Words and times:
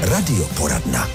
Radioporadna. 0.00 1.08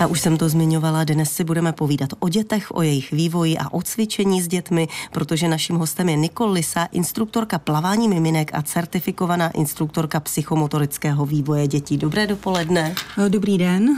Já 0.00 0.06
už 0.06 0.20
jsem 0.20 0.36
to 0.36 0.48
zmiňovala, 0.48 1.04
dnes 1.04 1.32
si 1.32 1.44
budeme 1.44 1.72
povídat 1.72 2.10
o 2.18 2.28
dětech, 2.28 2.74
o 2.74 2.82
jejich 2.82 3.12
vývoji 3.12 3.58
a 3.58 3.72
o 3.72 3.82
cvičení 3.82 4.42
s 4.42 4.48
dětmi, 4.48 4.88
protože 5.12 5.48
naším 5.48 5.76
hostem 5.76 6.08
je 6.08 6.16
Nikol 6.16 6.50
Lisa, 6.50 6.84
instruktorka 6.84 7.58
plavání 7.58 8.08
miminek 8.08 8.50
a 8.54 8.62
certifikovaná 8.62 9.50
instruktorka 9.50 10.20
psychomotorického 10.20 11.26
vývoje 11.26 11.66
dětí. 11.66 11.96
Dobré 11.96 12.26
dopoledne. 12.26 12.94
Dobrý 13.28 13.58
den. 13.58 13.88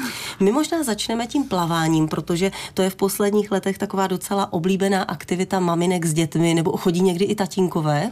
My 0.40 0.52
možná 0.52 0.82
začneme 0.82 1.26
tím 1.26 1.44
plaváním, 1.44 2.08
protože 2.08 2.50
to 2.74 2.82
je 2.82 2.90
v 2.90 2.96
posledních 2.96 3.52
letech 3.52 3.78
taková 3.78 4.06
docela 4.06 4.52
oblíbená 4.52 5.02
aktivita 5.02 5.60
maminek 5.60 6.06
s 6.06 6.14
dětmi, 6.14 6.54
nebo 6.54 6.76
chodí 6.76 7.00
někdy 7.00 7.24
i 7.24 7.34
tatínkové? 7.34 8.10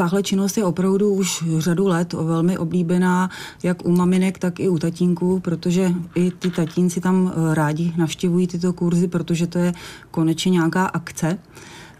Tahle 0.00 0.22
činnost 0.22 0.56
je 0.56 0.64
opravdu 0.64 1.14
už 1.14 1.44
řadu 1.58 1.86
let 1.86 2.12
velmi 2.12 2.58
oblíbená 2.58 3.30
jak 3.62 3.84
u 3.84 3.90
maminek, 3.90 4.38
tak 4.38 4.60
i 4.60 4.68
u 4.68 4.78
tatínků, 4.78 5.40
protože 5.40 5.92
i 6.14 6.30
ty 6.30 6.50
tatínci 6.50 7.00
tam 7.00 7.32
eh, 7.32 7.54
rádi 7.54 7.92
navštěvují 7.96 8.46
tyto 8.46 8.72
kurzy, 8.72 9.08
protože 9.08 9.46
to 9.46 9.58
je 9.58 9.72
konečně 10.10 10.50
nějaká 10.50 10.86
akce. 10.86 11.38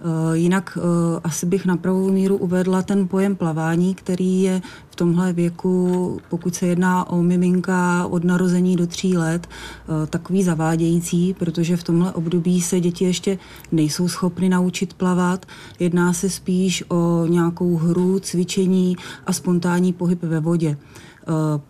Eh, 0.00 0.36
jinak 0.36 0.78
eh, 0.80 1.20
asi 1.24 1.46
bych 1.46 1.66
na 1.66 1.76
pravou 1.76 2.12
míru 2.12 2.36
uvedla 2.36 2.82
ten 2.82 3.08
pojem 3.08 3.36
plavání, 3.36 3.94
který 3.94 4.42
je 4.42 4.62
v 4.90 4.96
tomhle 4.96 5.32
věku, 5.32 6.20
pokud 6.28 6.54
se 6.54 6.66
jedná 6.66 7.10
o 7.10 7.22
miminka 7.22 8.06
od 8.06 8.24
narození 8.24 8.76
do 8.76 8.86
tří 8.86 9.16
let, 9.16 9.46
eh, 9.48 10.06
takový 10.06 10.42
zavádějící, 10.42 11.34
protože 11.34 11.76
v 11.76 11.82
tomhle 11.82 12.12
období 12.12 12.60
se 12.60 12.80
děti 12.80 13.04
ještě 13.04 13.38
nejsou 13.72 14.08
schopny 14.08 14.48
naučit 14.48 14.94
plavat. 14.94 15.46
Jedná 15.78 16.12
se 16.12 16.30
spíš 16.30 16.84
o 16.88 17.26
nějakou 17.26 17.76
hru, 17.76 18.18
cvičení 18.20 18.96
a 19.26 19.32
spontánní 19.32 19.92
pohyb 19.92 20.22
ve 20.22 20.40
vodě 20.40 20.76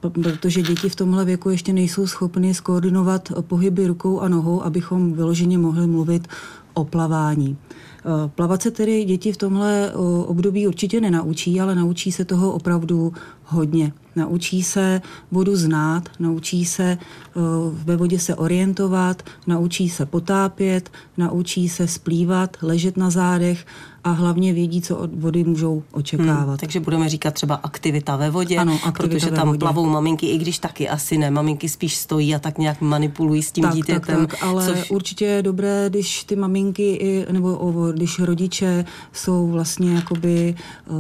protože 0.01 0.63
děti 0.63 0.89
v 0.89 0.97
tomhle 0.97 1.25
věku 1.25 1.51
ještě 1.51 1.73
nejsou 1.73 2.07
schopny 2.07 2.55
skoordinovat 2.55 3.33
pohyby 3.41 3.87
rukou 3.87 4.21
a 4.21 4.29
nohou, 4.29 4.63
abychom 4.63 5.13
vyloženě 5.13 5.59
mohli 5.59 5.87
mluvit 5.87 6.29
o 6.75 6.85
plavání. 6.85 7.57
Eh, 8.05 8.29
plavat 8.35 8.63
se 8.63 8.71
tedy 8.71 9.05
děti 9.05 9.33
v 9.33 9.37
tomhle 9.37 9.89
eh, 9.89 9.95
období 10.27 10.67
určitě 10.67 11.01
nenaučí, 11.01 11.61
ale 11.61 11.75
naučí 11.75 12.13
se 12.13 12.25
toho 12.25 12.53
opravdu 12.53 13.13
hodně. 13.45 13.93
Naučí 14.17 14.63
se 14.63 15.03
vodu 15.31 15.57
znát, 15.57 16.09
naučí 16.19 16.65
se 16.65 16.85
eh, 16.85 17.41
ve 17.73 17.97
vodě 17.97 18.19
se 18.19 18.35
orientovat, 18.35 19.23
naučí 19.47 19.89
se 19.89 20.07
potápět, 20.07 20.91
naučí 21.17 21.69
se 21.69 21.89
splývat, 21.89 22.57
ležet 22.63 22.97
na 22.97 23.11
zádech 23.11 23.67
a 24.05 24.11
hlavně 24.11 24.53
vědí, 24.53 24.83
co 24.83 24.97
od 24.97 25.15
vody 25.15 25.45
můžou 25.45 25.83
očekávat. 25.93 26.47
Hmm, 26.47 26.57
takže 26.57 26.81
budeme 26.81 27.09
říkat 27.09 27.35
třeba 27.35 27.55
aktivita 27.55 28.17
ve 28.17 28.31
vodě, 28.31 28.57
ano, 28.57 28.79
aktivita 28.85 29.15
protože 29.15 29.31
tam 29.31 29.49
vodě. 29.49 29.59
plavou 29.59 29.87
maminky, 29.87 30.27
i 30.27 30.39
když 30.39 30.59
taky 30.59 30.89
asi 30.89 31.19
ne. 31.19 31.31
Maminky 31.31 31.69
spíš 31.69 31.97
stojí 31.97 32.35
a 32.35 32.39
tak 32.39 32.59
nějak 32.59 32.81
manipulují 32.81 33.43
s 33.43 33.53
tím 33.53 33.63
tak, 33.63 33.75
dítětem. 33.75 34.21
Tak, 34.21 34.31
tak, 34.31 34.43
ale 34.43 34.67
což... 34.67 34.91
určitě 34.91 35.25
je 35.25 35.43
dobré, 35.43 35.87
když 35.89 36.25
ty 36.25 36.37
maminky, 36.37 37.27
nebo 37.31 37.93
když 37.93 38.19
rodiče 38.19 38.85
jsou 39.13 39.49
vlastně 39.49 39.95
jakoby 39.95 40.55
uh, 40.87 40.99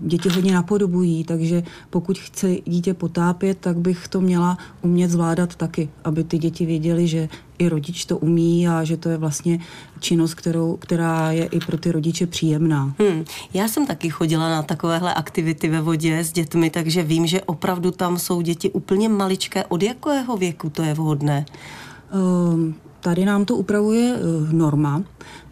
děti 0.00 0.28
hodně 0.28 0.54
napodobují, 0.54 1.24
takže 1.24 1.62
pokud 1.90 2.18
chce 2.18 2.47
dítě 2.66 2.94
potápět, 2.94 3.58
tak 3.60 3.76
bych 3.76 4.08
to 4.08 4.20
měla 4.20 4.58
umět 4.82 5.10
zvládat 5.10 5.54
taky, 5.54 5.88
aby 6.04 6.24
ty 6.24 6.38
děti 6.38 6.66
věděly, 6.66 7.06
že 7.06 7.28
i 7.58 7.68
rodič 7.68 8.04
to 8.04 8.18
umí 8.18 8.68
a 8.68 8.84
že 8.84 8.96
to 8.96 9.08
je 9.08 9.16
vlastně 9.16 9.58
činnost, 10.00 10.34
kterou, 10.34 10.76
která 10.76 11.32
je 11.32 11.44
i 11.44 11.60
pro 11.60 11.78
ty 11.78 11.92
rodiče 11.92 12.26
příjemná. 12.26 12.94
Hmm. 12.98 13.24
Já 13.54 13.68
jsem 13.68 13.86
taky 13.86 14.10
chodila 14.10 14.48
na 14.48 14.62
takovéhle 14.62 15.14
aktivity 15.14 15.68
ve 15.68 15.80
vodě 15.80 16.18
s 16.18 16.32
dětmi, 16.32 16.70
takže 16.70 17.02
vím, 17.02 17.26
že 17.26 17.42
opravdu 17.42 17.90
tam 17.90 18.18
jsou 18.18 18.40
děti 18.40 18.70
úplně 18.70 19.08
maličké. 19.08 19.64
Od 19.64 19.82
jakého 19.82 20.36
věku 20.36 20.70
to 20.70 20.82
je 20.82 20.94
vhodné? 20.94 21.46
Um, 22.12 22.74
Tady 23.00 23.24
nám 23.24 23.44
to 23.44 23.56
upravuje 23.56 24.14
eh, 24.16 24.52
norma, 24.52 25.02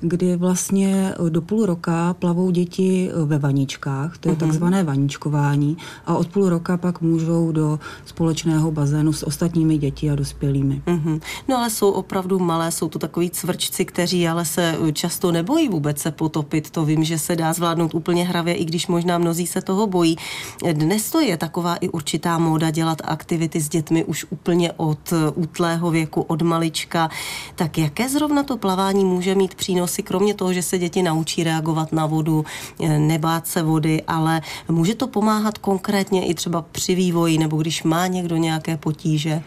kdy 0.01 0.37
vlastně 0.37 1.15
eh, 1.27 1.31
do 1.31 1.43
půl 1.43 1.67
roka 1.67 2.15
plavou 2.19 2.51
děti 2.51 3.11
eh, 3.11 3.25
ve 3.25 3.39
vaničkách, 3.39 4.19
to 4.19 4.29
je 4.29 4.35
uh-huh. 4.35 4.39
takzvané 4.39 4.85
vaničkování, 4.85 5.77
a 6.07 6.17
od 6.17 6.27
půl 6.27 6.49
roka 6.49 6.77
pak 6.77 7.01
můžou 7.01 7.53
do 7.53 7.79
společného 8.05 8.71
bazénu 8.71 9.13
s 9.13 9.27
ostatními 9.27 9.79
děti 9.79 10.11
a 10.11 10.15
dospělými. 10.15 10.83
Uh-huh. 10.87 11.21
No 11.49 11.59
ale 11.59 11.71
jsou 11.71 11.91
opravdu 11.91 12.39
malé, 12.39 12.73
jsou 12.73 12.89
to 12.89 12.99
takový 12.99 13.31
cvrčci, 13.31 13.85
kteří 13.85 14.29
ale 14.29 14.45
se 14.45 14.75
často 14.93 15.33
nebojí 15.33 15.69
vůbec 15.69 15.99
se 15.99 16.11
potopit. 16.11 16.71
To 16.71 16.85
vím, 16.85 17.05
že 17.05 17.19
se 17.19 17.37
dá 17.37 17.53
zvládnout 17.53 17.95
úplně 17.95 18.25
hravě, 18.25 18.55
i 18.55 18.65
když 18.65 18.87
možná 18.87 19.19
mnozí 19.19 19.47
se 19.47 19.63
toho 19.63 19.87
bojí. 19.87 20.17
Dnes 20.73 21.11
to 21.11 21.21
je 21.21 21.37
taková 21.37 21.77
i 21.77 21.89
určitá 21.89 22.39
móda 22.39 22.71
dělat 22.71 23.03
aktivity 23.05 23.61
s 23.61 23.69
dětmi 23.69 24.05
už 24.05 24.27
úplně 24.31 24.73
od 24.73 25.13
útlého 25.35 25.91
věku, 25.91 26.21
od 26.21 26.43
malička. 26.43 27.11
Tak 27.55 27.79
jaké 27.79 28.09
zrovna 28.09 28.43
to 28.43 28.57
plavání 28.57 29.05
může 29.05 29.35
mít 29.35 29.55
přínosy, 29.87 30.03
kromě 30.03 30.35
toho, 30.35 30.53
že 30.53 30.63
se 30.63 30.79
děti 30.79 31.03
naučí 31.03 31.45
reagovat 31.45 31.93
na 31.93 32.07
vodu, 32.07 32.45
eh, 32.81 32.99
nebát 32.99 33.47
se 33.47 33.63
vody, 33.63 34.03
ale 34.07 34.41
může 34.69 34.95
to 34.95 35.07
pomáhat 35.07 35.59
konkrétně 35.59 36.27
i 36.27 36.35
třeba 36.35 36.63
při 36.63 36.95
vývoji 36.95 37.39
nebo 37.39 37.57
když 37.57 37.83
má 37.83 38.07
někdo 38.07 38.37
nějaké 38.37 38.77
potíže? 38.77 39.43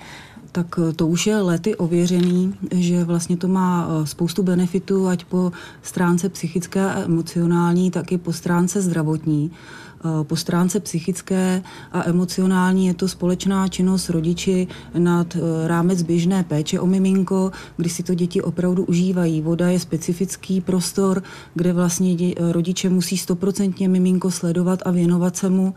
tak 0.52 0.80
eh, 0.80 0.94
to 0.94 1.08
už 1.08 1.28
je 1.28 1.38
lety 1.38 1.76
ověřený, 1.76 2.54
že 2.72 3.04
vlastně 3.04 3.38
to 3.38 3.48
má 3.48 3.86
eh, 3.86 4.08
spoustu 4.08 4.44
benefitů, 4.44 5.08
ať 5.08 5.26
po 5.26 5.52
stránce 5.84 6.30
psychické 6.30 6.82
a 6.82 7.06
emocionální, 7.06 7.92
tak 7.92 8.12
i 8.12 8.18
po 8.18 8.34
stránce 8.34 8.82
zdravotní. 8.82 9.52
Eh, 10.00 10.24
po 10.24 10.36
stránce 10.36 10.80
psychické 10.80 11.62
a 11.92 12.10
emocionální 12.10 12.88
je 12.88 12.94
to 12.94 13.08
společná 13.08 13.68
činnost 13.68 14.10
rodiči 14.10 14.68
nad 14.98 15.36
eh, 15.36 15.68
rámec 15.68 16.02
běžné 16.02 16.44
péče 16.44 16.80
o 16.80 16.86
miminko, 16.86 17.52
kdy 17.78 17.90
si 17.90 18.04
to 18.04 18.14
děti 18.14 18.42
opravdu 18.42 18.86
užívají. 18.86 19.42
Voda 19.42 19.70
je 19.70 19.80
specifický 19.80 20.62
prostor, 20.62 21.24
kde 21.54 21.74
vlastně 21.74 22.36
rodiče 22.52 22.90
musí 22.90 23.18
stoprocentně 23.18 23.90
miminko 23.90 24.32
sledovat 24.32 24.80
a 24.86 24.92
věnovat 24.92 25.38
se 25.38 25.50
mu. 25.50 25.74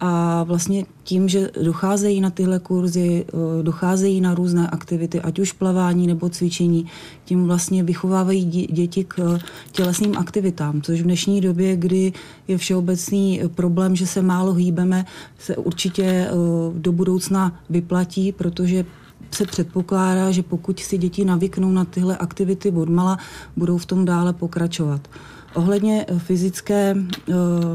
A 0.00 0.42
vlastně 0.42 0.84
tím, 1.04 1.28
že 1.28 1.50
docházejí 1.62 2.20
na 2.20 2.30
tyhle 2.30 2.58
kurzy, 2.58 3.24
eh, 3.28 3.62
docházejí 3.62 4.20
na 4.20 4.34
různé 4.34 4.68
aktivity, 4.70 5.20
ať 5.20 5.38
už 5.38 5.52
plavání 5.52 6.06
nebo 6.06 6.28
cvičení, 6.28 6.86
tím 7.24 7.44
vlastně 7.44 7.82
vychovávají 7.82 8.44
děti 8.70 9.04
k 9.04 9.18
eh, 9.18 9.38
tělesným 9.72 10.18
aktivitám, 10.18 10.82
což 10.82 11.00
v 11.00 11.04
dnešní 11.04 11.40
době, 11.40 11.76
kdy 11.76 12.12
je 12.48 12.58
všeobecný 12.58 13.40
problém, 13.54 13.96
že 13.96 14.06
se 14.06 14.22
málo 14.22 14.52
hýbeme, 14.52 15.04
se 15.38 15.56
určitě 15.56 16.04
eh, 16.04 16.30
do 16.78 16.92
budoucna 16.92 17.60
vyplatí, 17.70 18.32
protože 18.32 18.84
se 19.30 19.46
předpokládá, 19.46 20.30
že 20.30 20.42
pokud 20.42 20.80
si 20.80 20.98
děti 20.98 21.24
navyknou 21.24 21.70
na 21.70 21.84
tyhle 21.84 22.16
aktivity 22.16 22.70
odmala, 22.70 23.18
budou 23.56 23.78
v 23.78 23.86
tom 23.86 24.04
dále 24.04 24.32
pokračovat. 24.32 25.08
Ohledně 25.54 26.06
fyzické 26.18 26.96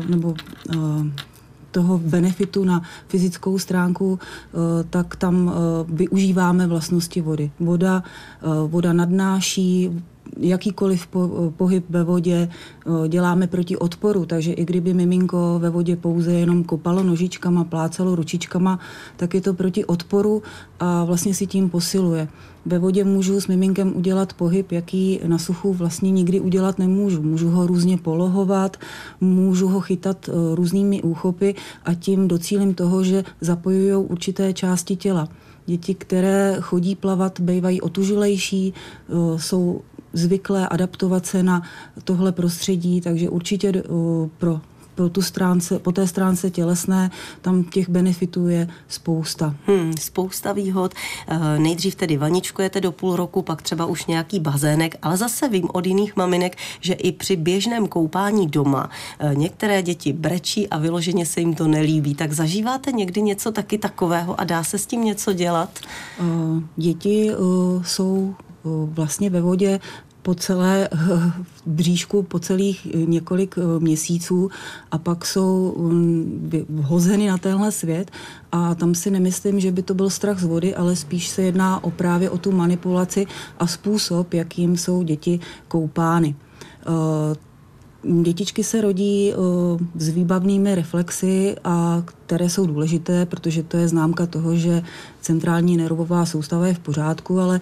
nebo 0.10 0.36
toho 1.74 1.98
benefitu 1.98 2.62
na 2.64 2.82
fyzickou 3.10 3.58
stránku, 3.58 4.20
eh, 4.22 4.58
tak 4.90 5.18
tam 5.18 5.50
eh, 5.50 5.54
využíváme 5.90 6.70
vlastnosti 6.70 7.22
vody. 7.22 7.50
Voda, 7.60 8.04
eh, 8.06 8.48
voda 8.70 8.94
nadnáší, 8.94 9.90
jakýkoliv 10.38 11.08
po, 11.08 11.52
pohyb 11.58 11.86
ve 11.90 12.04
vodě 12.04 12.50
děláme 13.08 13.48
proti 13.48 13.78
odporu, 13.78 14.26
takže 14.26 14.54
i 14.54 14.66
kdyby 14.66 14.94
miminko 14.94 15.60
ve 15.60 15.70
vodě 15.70 15.96
pouze 15.96 16.34
jenom 16.34 16.64
kopalo 16.64 17.04
nožičkama, 17.04 17.64
plácalo 17.64 18.16
ručičkama, 18.16 18.80
tak 19.18 19.34
je 19.34 19.42
to 19.42 19.54
proti 19.54 19.86
odporu 19.86 20.44
a 20.80 21.04
vlastně 21.04 21.34
si 21.34 21.48
tím 21.48 21.70
posiluje. 21.70 22.28
Ve 22.66 22.80
vodě 22.80 23.04
můžu 23.04 23.42
s 23.42 23.48
miminkem 23.48 23.94
udělat 23.96 24.34
pohyb, 24.34 24.72
jaký 24.72 25.20
na 25.28 25.38
suchu 25.38 25.74
vlastně 25.74 26.12
nikdy 26.12 26.40
udělat 26.40 26.80
nemůžu. 26.80 27.22
Můžu 27.22 27.50
ho 27.50 27.68
různě 27.68 27.98
polohovat, 27.98 28.78
můžu 29.22 29.68
ho 29.68 29.80
chytat 29.80 30.30
různými 30.56 31.02
úchopy 31.02 31.56
a 31.86 31.94
tím 31.94 32.28
docílím 32.28 32.74
toho, 32.74 33.04
že 33.04 33.24
zapojují 33.42 34.06
určité 34.06 34.54
části 34.54 34.96
těla. 34.96 35.30
Děti, 35.66 35.94
které 35.94 36.58
chodí 36.62 36.96
plavat, 36.96 37.40
bývají 37.40 37.82
otužilejší, 37.82 38.74
jsou 39.38 39.82
zvyklé 40.14 40.68
adaptovat 40.68 41.26
se 41.26 41.44
na 41.44 41.62
tohle 42.04 42.32
prostředí, 42.32 43.02
takže 43.02 43.30
určitě 43.30 43.84
pro 44.38 44.62
po, 44.96 45.10
tu 45.10 45.22
stránce, 45.22 45.80
po 45.80 45.92
té 45.92 46.08
stránce 46.08 46.52
tělesné, 46.52 47.12
tam 47.42 47.64
těch 47.64 47.90
benefitů 47.90 48.48
je 48.48 48.68
spousta. 48.88 49.56
Hmm, 49.68 49.94
spousta 50.00 50.54
výhod. 50.54 50.94
E, 51.28 51.60
nejdřív 51.60 51.96
tedy 51.96 52.18
vaničkujete 52.18 52.82
do 52.82 52.92
půl 52.92 53.16
roku, 53.16 53.42
pak 53.42 53.62
třeba 53.62 53.86
už 53.86 54.06
nějaký 54.06 54.40
bazének, 54.40 54.98
ale 55.02 55.18
zase 55.18 55.50
vím 55.50 55.68
od 55.74 55.86
jiných 55.86 56.16
maminek, 56.16 56.58
že 56.82 56.94
i 56.94 57.12
při 57.12 57.36
běžném 57.36 57.88
koupání 57.88 58.48
doma 58.48 58.90
e, 59.20 59.36
některé 59.36 59.82
děti 59.82 60.14
brečí 60.14 60.70
a 60.70 60.78
vyloženě 60.78 61.26
se 61.26 61.40
jim 61.40 61.56
to 61.56 61.68
nelíbí. 61.68 62.16
Tak 62.16 62.32
zažíváte 62.32 62.92
někdy 62.92 63.22
něco 63.22 63.52
taky 63.52 63.78
takového 63.78 64.40
a 64.40 64.44
dá 64.44 64.64
se 64.64 64.78
s 64.78 64.86
tím 64.86 65.04
něco 65.04 65.34
dělat? 65.34 65.70
E, 65.80 66.24
děti 66.78 67.32
jsou 67.82 68.36
vlastně 68.66 69.30
ve 69.30 69.42
vodě 69.42 69.80
po 70.24 70.36
celé 70.36 70.90
bříšku 71.66 72.24
po 72.24 72.40
celých 72.40 72.88
několik 72.94 73.56
měsíců 73.80 74.50
a 74.92 74.98
pak 74.98 75.26
jsou 75.26 75.76
mm, 75.78 76.66
vhozeny 76.70 77.28
na 77.28 77.38
tenhle 77.38 77.72
svět 77.72 78.12
a 78.52 78.76
tam 78.76 78.96
si 78.96 79.12
nemyslím, 79.12 79.60
že 79.60 79.72
by 79.72 79.84
to 79.84 79.94
byl 79.94 80.10
strach 80.10 80.40
z 80.40 80.44
vody, 80.44 80.76
ale 80.76 80.96
spíš 80.96 81.28
se 81.28 81.42
jedná 81.42 81.84
o 81.84 81.92
právě 81.92 82.30
o 82.30 82.38
tu 82.38 82.52
manipulaci 82.52 83.26
a 83.60 83.68
způsob, 83.68 84.34
jakým 84.34 84.78
jsou 84.78 85.04
děti 85.04 85.40
koupány. 85.68 86.36
Dětičky 88.22 88.64
se 88.64 88.82
rodí 88.82 89.34
s 89.96 90.10
výbavnými 90.10 90.76
reflexy, 90.76 91.56
a 91.64 92.04
které 92.26 92.50
jsou 92.50 92.66
důležité, 92.66 93.26
protože 93.26 93.64
to 93.64 93.78
je 93.78 93.88
známka 93.88 94.26
toho, 94.26 94.56
že 94.56 94.84
centrální 95.22 95.78
nervová 95.78 96.26
soustava 96.26 96.68
je 96.68 96.74
v 96.74 96.80
pořádku, 96.80 97.40
ale 97.40 97.62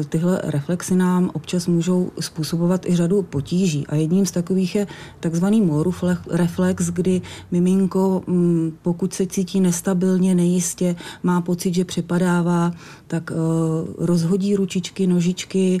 e, 0.00 0.04
tyhle 0.04 0.40
reflexy 0.44 0.96
nám 0.96 1.30
občas 1.34 1.66
můžou 1.66 2.10
způsobovat 2.20 2.86
i 2.86 2.96
řadu 2.96 3.22
potíží. 3.22 3.86
A 3.86 3.94
jedním 3.94 4.26
z 4.26 4.30
takových 4.30 4.74
je 4.74 4.86
takzvaný 5.20 5.60
Morův 5.60 6.04
reflex, 6.30 6.90
kdy 6.90 7.22
miminko, 7.50 8.22
pokud 8.82 9.14
se 9.14 9.26
cítí 9.26 9.60
nestabilně, 9.60 10.34
nejistě, 10.34 10.96
má 11.22 11.40
pocit, 11.40 11.74
že 11.74 11.84
přepadává, 11.84 12.72
tak 13.06 13.30
e, 13.30 13.34
rozhodí 13.98 14.56
ručičky, 14.56 15.06
nožičky, 15.06 15.80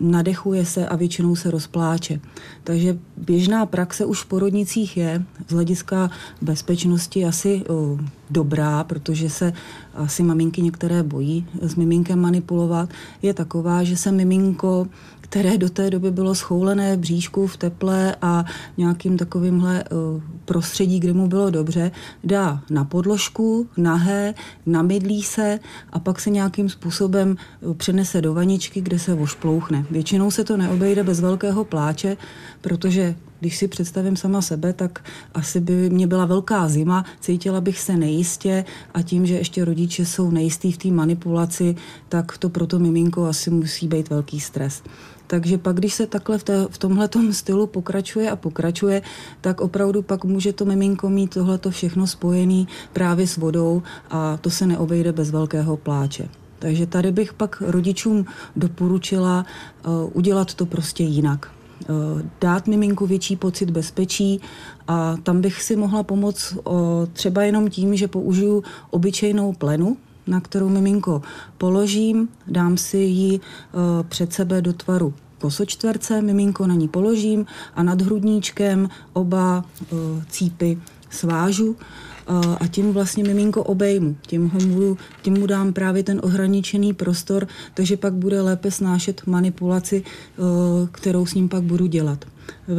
nadechuje 0.00 0.66
se 0.66 0.88
a 0.88 0.96
většinou 0.96 1.36
se 1.36 1.50
rozpláče. 1.50 2.20
Takže 2.70 2.98
běžná 3.16 3.66
praxe 3.66 4.04
už 4.04 4.22
v 4.22 4.26
porodnicích 4.26 4.96
je 4.96 5.22
z 5.48 5.52
hlediska 5.52 6.10
bezpečnosti 6.42 7.24
asi 7.24 7.64
dobrá, 8.30 8.84
protože 8.84 9.30
se 9.30 9.52
asi 9.94 10.22
maminky 10.22 10.62
některé 10.62 11.02
bojí 11.02 11.46
s 11.62 11.74
miminkem 11.74 12.18
manipulovat, 12.18 12.88
je 13.22 13.34
taková, 13.34 13.84
že 13.84 13.96
se 13.96 14.12
miminko 14.12 14.86
které 15.30 15.58
do 15.58 15.70
té 15.70 15.90
doby 15.90 16.10
bylo 16.10 16.34
schoulené 16.34 16.96
v 16.96 16.98
bříšku, 16.98 17.46
v 17.46 17.56
teple 17.56 18.16
a 18.22 18.44
nějakým 18.76 19.16
takovýmhle 19.16 19.84
prostředí, 20.44 21.00
kde 21.00 21.12
mu 21.12 21.28
bylo 21.28 21.50
dobře, 21.50 21.90
dá 22.24 22.62
na 22.70 22.84
podložku, 22.84 23.68
nahé, 23.76 24.34
namydlí 24.66 25.22
se 25.22 25.58
a 25.92 25.98
pak 25.98 26.20
se 26.20 26.30
nějakým 26.30 26.68
způsobem 26.68 27.36
přenese 27.76 28.20
do 28.20 28.34
vaničky, 28.34 28.80
kde 28.80 28.98
se 28.98 29.14
vošplouchne. 29.14 29.86
Většinou 29.90 30.30
se 30.30 30.44
to 30.44 30.56
neobejde 30.56 31.04
bez 31.04 31.20
velkého 31.20 31.64
pláče, 31.64 32.16
protože 32.60 33.14
když 33.40 33.56
si 33.56 33.68
představím 33.68 34.16
sama 34.16 34.42
sebe, 34.42 34.72
tak 34.72 35.04
asi 35.34 35.60
by 35.60 35.90
mě 35.90 36.06
byla 36.06 36.26
velká 36.26 36.68
zima, 36.68 37.04
cítila 37.20 37.60
bych 37.60 37.80
se 37.80 37.96
nejistě 37.96 38.64
a 38.94 39.02
tím, 39.02 39.26
že 39.26 39.34
ještě 39.34 39.64
rodiče 39.64 40.06
jsou 40.06 40.30
nejistý 40.30 40.72
v 40.72 40.78
té 40.78 40.88
manipulaci, 40.88 41.76
tak 42.08 42.38
to 42.38 42.48
pro 42.48 42.66
to 42.66 42.78
miminko 42.78 43.26
asi 43.26 43.50
musí 43.50 43.88
být 43.88 44.10
velký 44.10 44.40
stres. 44.40 44.82
Takže 45.26 45.58
pak, 45.58 45.76
když 45.76 45.94
se 45.94 46.06
takhle 46.06 46.38
v, 46.38 46.44
v 46.70 46.78
tomhle 46.78 47.08
stylu 47.30 47.66
pokračuje 47.66 48.30
a 48.30 48.36
pokračuje, 48.36 49.02
tak 49.40 49.60
opravdu 49.60 50.02
pak 50.02 50.24
může 50.24 50.52
to 50.52 50.64
miminko 50.64 51.10
mít 51.10 51.34
tohleto 51.34 51.70
všechno 51.70 52.06
spojené 52.06 52.64
právě 52.92 53.26
s 53.26 53.36
vodou 53.36 53.82
a 54.10 54.36
to 54.36 54.50
se 54.50 54.66
neobejde 54.66 55.12
bez 55.12 55.30
velkého 55.30 55.76
pláče. 55.76 56.28
Takže 56.58 56.86
tady 56.86 57.12
bych 57.12 57.32
pak 57.32 57.62
rodičům 57.66 58.26
doporučila 58.56 59.46
uh, 59.86 60.10
udělat 60.12 60.54
to 60.54 60.66
prostě 60.66 61.02
jinak. 61.02 61.59
Uh, 61.88 62.22
dát 62.40 62.66
miminku 62.66 63.06
větší 63.06 63.36
pocit 63.36 63.70
bezpečí 63.70 64.40
a 64.88 65.16
tam 65.22 65.40
bych 65.40 65.62
si 65.62 65.76
mohla 65.76 66.02
pomoct 66.02 66.52
uh, 66.52 66.72
třeba 67.12 67.42
jenom 67.42 67.70
tím, 67.70 67.96
že 67.96 68.08
použiju 68.08 68.62
obyčejnou 68.90 69.52
plenu, 69.52 69.96
na 70.26 70.40
kterou 70.40 70.68
miminko 70.68 71.22
položím, 71.58 72.28
dám 72.46 72.76
si 72.76 72.98
ji 72.98 73.38
uh, 73.38 73.80
před 74.08 74.32
sebe 74.32 74.62
do 74.62 74.72
tvaru 74.72 75.14
kosočtverce, 75.38 76.22
miminko 76.22 76.66
na 76.66 76.74
ní 76.74 76.88
položím 76.88 77.46
a 77.74 77.82
nad 77.82 78.00
hrudníčkem 78.00 78.88
oba 79.12 79.64
cípy 80.28 80.78
svážu 81.10 81.76
a 82.60 82.66
tím 82.66 82.92
vlastně 82.92 83.24
miminko 83.24 83.62
obejmu. 83.62 84.16
Tím, 84.26 84.48
ho 84.48 84.60
budu, 84.60 84.98
tím 85.22 85.38
mu 85.38 85.46
dám 85.46 85.72
právě 85.72 86.02
ten 86.02 86.20
ohraničený 86.24 86.92
prostor, 86.92 87.46
takže 87.74 87.96
pak 87.96 88.14
bude 88.14 88.40
lépe 88.40 88.70
snášet 88.70 89.26
manipulaci, 89.26 90.02
kterou 90.92 91.26
s 91.26 91.34
ním 91.34 91.48
pak 91.48 91.62
budu 91.62 91.86
dělat. 91.86 92.24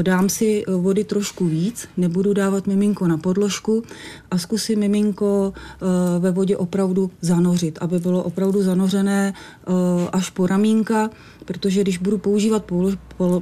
Dám 0.01 0.29
si 0.29 0.63
eh, 0.67 0.71
vody 0.71 1.03
trošku 1.03 1.45
víc, 1.45 1.87
nebudu 1.97 2.33
dávat 2.33 2.67
miminko 2.67 3.07
na 3.07 3.17
podložku 3.17 3.83
a 4.31 4.37
zkusím 4.37 4.79
miminko 4.79 5.53
eh, 5.55 5.85
ve 6.19 6.31
vodě 6.31 6.57
opravdu 6.57 7.11
zanořit, 7.21 7.77
aby 7.81 7.99
bylo 7.99 8.23
opravdu 8.23 8.63
zanořené 8.63 9.33
eh, 9.33 9.71
až 10.11 10.29
po 10.29 10.47
ramínka, 10.47 11.09
protože 11.45 11.81
když 11.81 11.97
budu 11.97 12.17
používat 12.17 12.71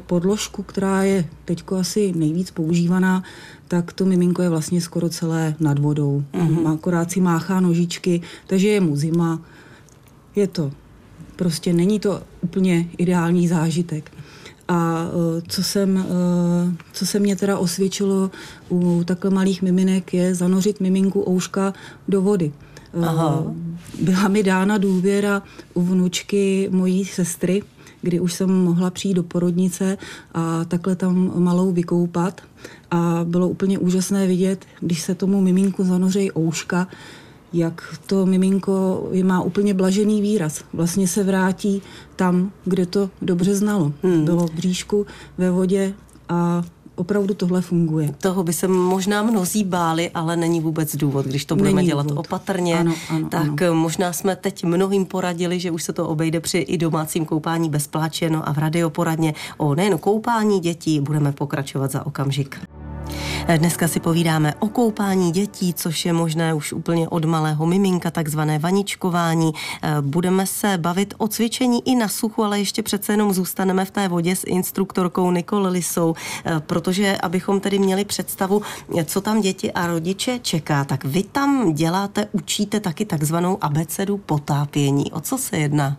podložku, 0.05 0.63
která 0.63 1.03
je 1.03 1.25
teď 1.45 1.63
asi 1.79 2.13
nejvíc 2.15 2.51
používaná, 2.51 3.23
tak 3.67 3.93
to 3.93 4.05
miminko 4.05 4.41
je 4.41 4.49
vlastně 4.49 4.81
skoro 4.81 5.09
celé 5.09 5.55
nad 5.59 5.79
vodou. 5.79 6.23
Mm-hmm. 6.33 6.73
Akorát 6.73 7.11
si 7.11 7.21
máchá 7.21 7.59
nožičky, 7.59 8.21
takže 8.47 8.67
je 8.67 8.81
mu 8.81 8.95
zima. 8.95 9.41
Je 10.35 10.47
to 10.47 10.71
prostě 11.39 11.73
není 11.73 11.99
to 11.99 12.21
úplně 12.41 12.87
ideální 12.97 13.47
zážitek. 13.47 14.11
A 14.69 15.05
e, 15.05 15.41
co, 15.47 15.63
jsem, 15.63 15.97
e, 15.97 16.03
co 16.93 17.05
se 17.05 17.19
mě 17.19 17.35
teda 17.35 17.57
osvědčilo 17.57 18.31
u 18.69 19.03
takhle 19.05 19.31
malých 19.31 19.61
miminek, 19.61 20.13
je 20.13 20.35
zanořit 20.35 20.79
miminku 20.79 21.29
ouška 21.29 21.73
do 22.07 22.21
vody. 22.21 22.51
E, 22.93 23.05
Aha. 23.05 23.53
Byla 24.01 24.27
mi 24.27 24.43
dána 24.43 24.77
důvěra 24.77 25.43
u 25.73 25.81
vnučky 25.81 26.69
mojí 26.71 27.05
sestry, 27.05 27.63
kdy 28.01 28.19
už 28.19 28.33
jsem 28.33 28.49
mohla 28.49 28.89
přijít 28.89 29.13
do 29.13 29.23
porodnice 29.23 29.97
a 30.33 30.65
takhle 30.65 30.95
tam 30.95 31.31
malou 31.35 31.71
vykoupat. 31.71 32.41
A 32.91 33.21
bylo 33.23 33.49
úplně 33.49 33.79
úžasné 33.79 34.27
vidět, 34.27 34.65
když 34.79 35.01
se 35.01 35.15
tomu 35.15 35.41
miminku 35.41 35.83
zanoří 35.83 36.31
ouška, 36.37 36.87
jak 37.53 37.97
to 38.05 38.25
miminko 38.25 39.03
má 39.23 39.41
úplně 39.41 39.73
blažený 39.73 40.21
výraz. 40.21 40.63
Vlastně 40.73 41.07
se 41.07 41.23
vrátí 41.23 41.81
tam, 42.15 42.51
kde 42.65 42.85
to 42.85 43.09
dobře 43.21 43.55
znalo. 43.55 43.93
Hmm. 44.03 44.25
Bylo 44.25 44.47
v 44.47 44.51
bříšku, 44.51 45.05
ve 45.37 45.51
vodě 45.51 45.93
a 46.29 46.63
opravdu 46.99 47.33
tohle 47.33 47.61
funguje. 47.61 48.15
Toho 48.21 48.43
by 48.43 48.53
se 48.53 48.67
možná 48.67 49.23
mnozí 49.23 49.63
báli, 49.63 50.09
ale 50.09 50.37
není 50.37 50.61
vůbec 50.61 50.95
důvod, 50.95 51.25
když 51.25 51.45
to 51.45 51.55
budeme 51.55 51.75
není 51.75 51.87
dělat 51.87 52.07
důvod. 52.07 52.25
opatrně. 52.25 52.79
Ano, 52.79 52.93
ano, 53.09 53.29
tak 53.29 53.61
ano. 53.61 53.75
možná 53.75 54.13
jsme 54.13 54.35
teď 54.35 54.63
mnohým 54.63 55.05
poradili, 55.05 55.59
že 55.59 55.71
už 55.71 55.83
se 55.83 55.93
to 55.93 56.07
obejde 56.07 56.39
při 56.39 56.57
i 56.57 56.77
domácím 56.77 57.25
koupání 57.25 57.69
bez 57.69 57.87
pláče, 57.87 58.29
no 58.29 58.49
a 58.49 58.53
v 58.53 58.57
radioporadně 58.57 59.33
o 59.57 59.75
nejen 59.75 59.97
koupání 59.97 60.59
dětí 60.59 60.99
budeme 60.99 61.31
pokračovat 61.31 61.91
za 61.91 62.05
okamžik. 62.05 62.59
Dneska 63.57 63.87
si 63.87 63.99
povídáme 63.99 64.53
o 64.59 64.67
koupání 64.67 65.31
dětí, 65.31 65.73
což 65.73 66.05
je 66.05 66.13
možné 66.13 66.53
už 66.53 66.73
úplně 66.73 67.09
od 67.09 67.25
malého 67.25 67.65
miminka, 67.65 68.11
takzvané 68.11 68.59
vaničkování. 68.59 69.51
Budeme 70.01 70.47
se 70.47 70.77
bavit 70.77 71.13
o 71.17 71.27
cvičení 71.27 71.87
i 71.87 71.95
na 71.95 72.07
suchu, 72.07 72.43
ale 72.43 72.59
ještě 72.59 72.83
přece 72.83 73.13
jenom 73.13 73.33
zůstaneme 73.33 73.85
v 73.85 73.91
té 73.91 74.07
vodě 74.07 74.35
s 74.35 74.43
instruktorkou 74.47 75.31
Nikol 75.31 75.67
Lisou, 75.67 76.15
protože 76.59 77.17
abychom 77.17 77.59
tedy 77.59 77.79
měli 77.79 78.05
představu, 78.05 78.61
co 79.05 79.21
tam 79.21 79.41
děti 79.41 79.71
a 79.71 79.87
rodiče 79.87 80.39
čeká, 80.39 80.85
tak 80.85 81.05
vy 81.05 81.23
tam 81.23 81.73
děláte, 81.73 82.27
učíte 82.31 82.79
taky 82.79 83.05
takzvanou 83.05 83.57
abecedu 83.61 84.17
potápění. 84.17 85.11
O 85.11 85.21
co 85.21 85.37
se 85.37 85.57
jedná? 85.57 85.97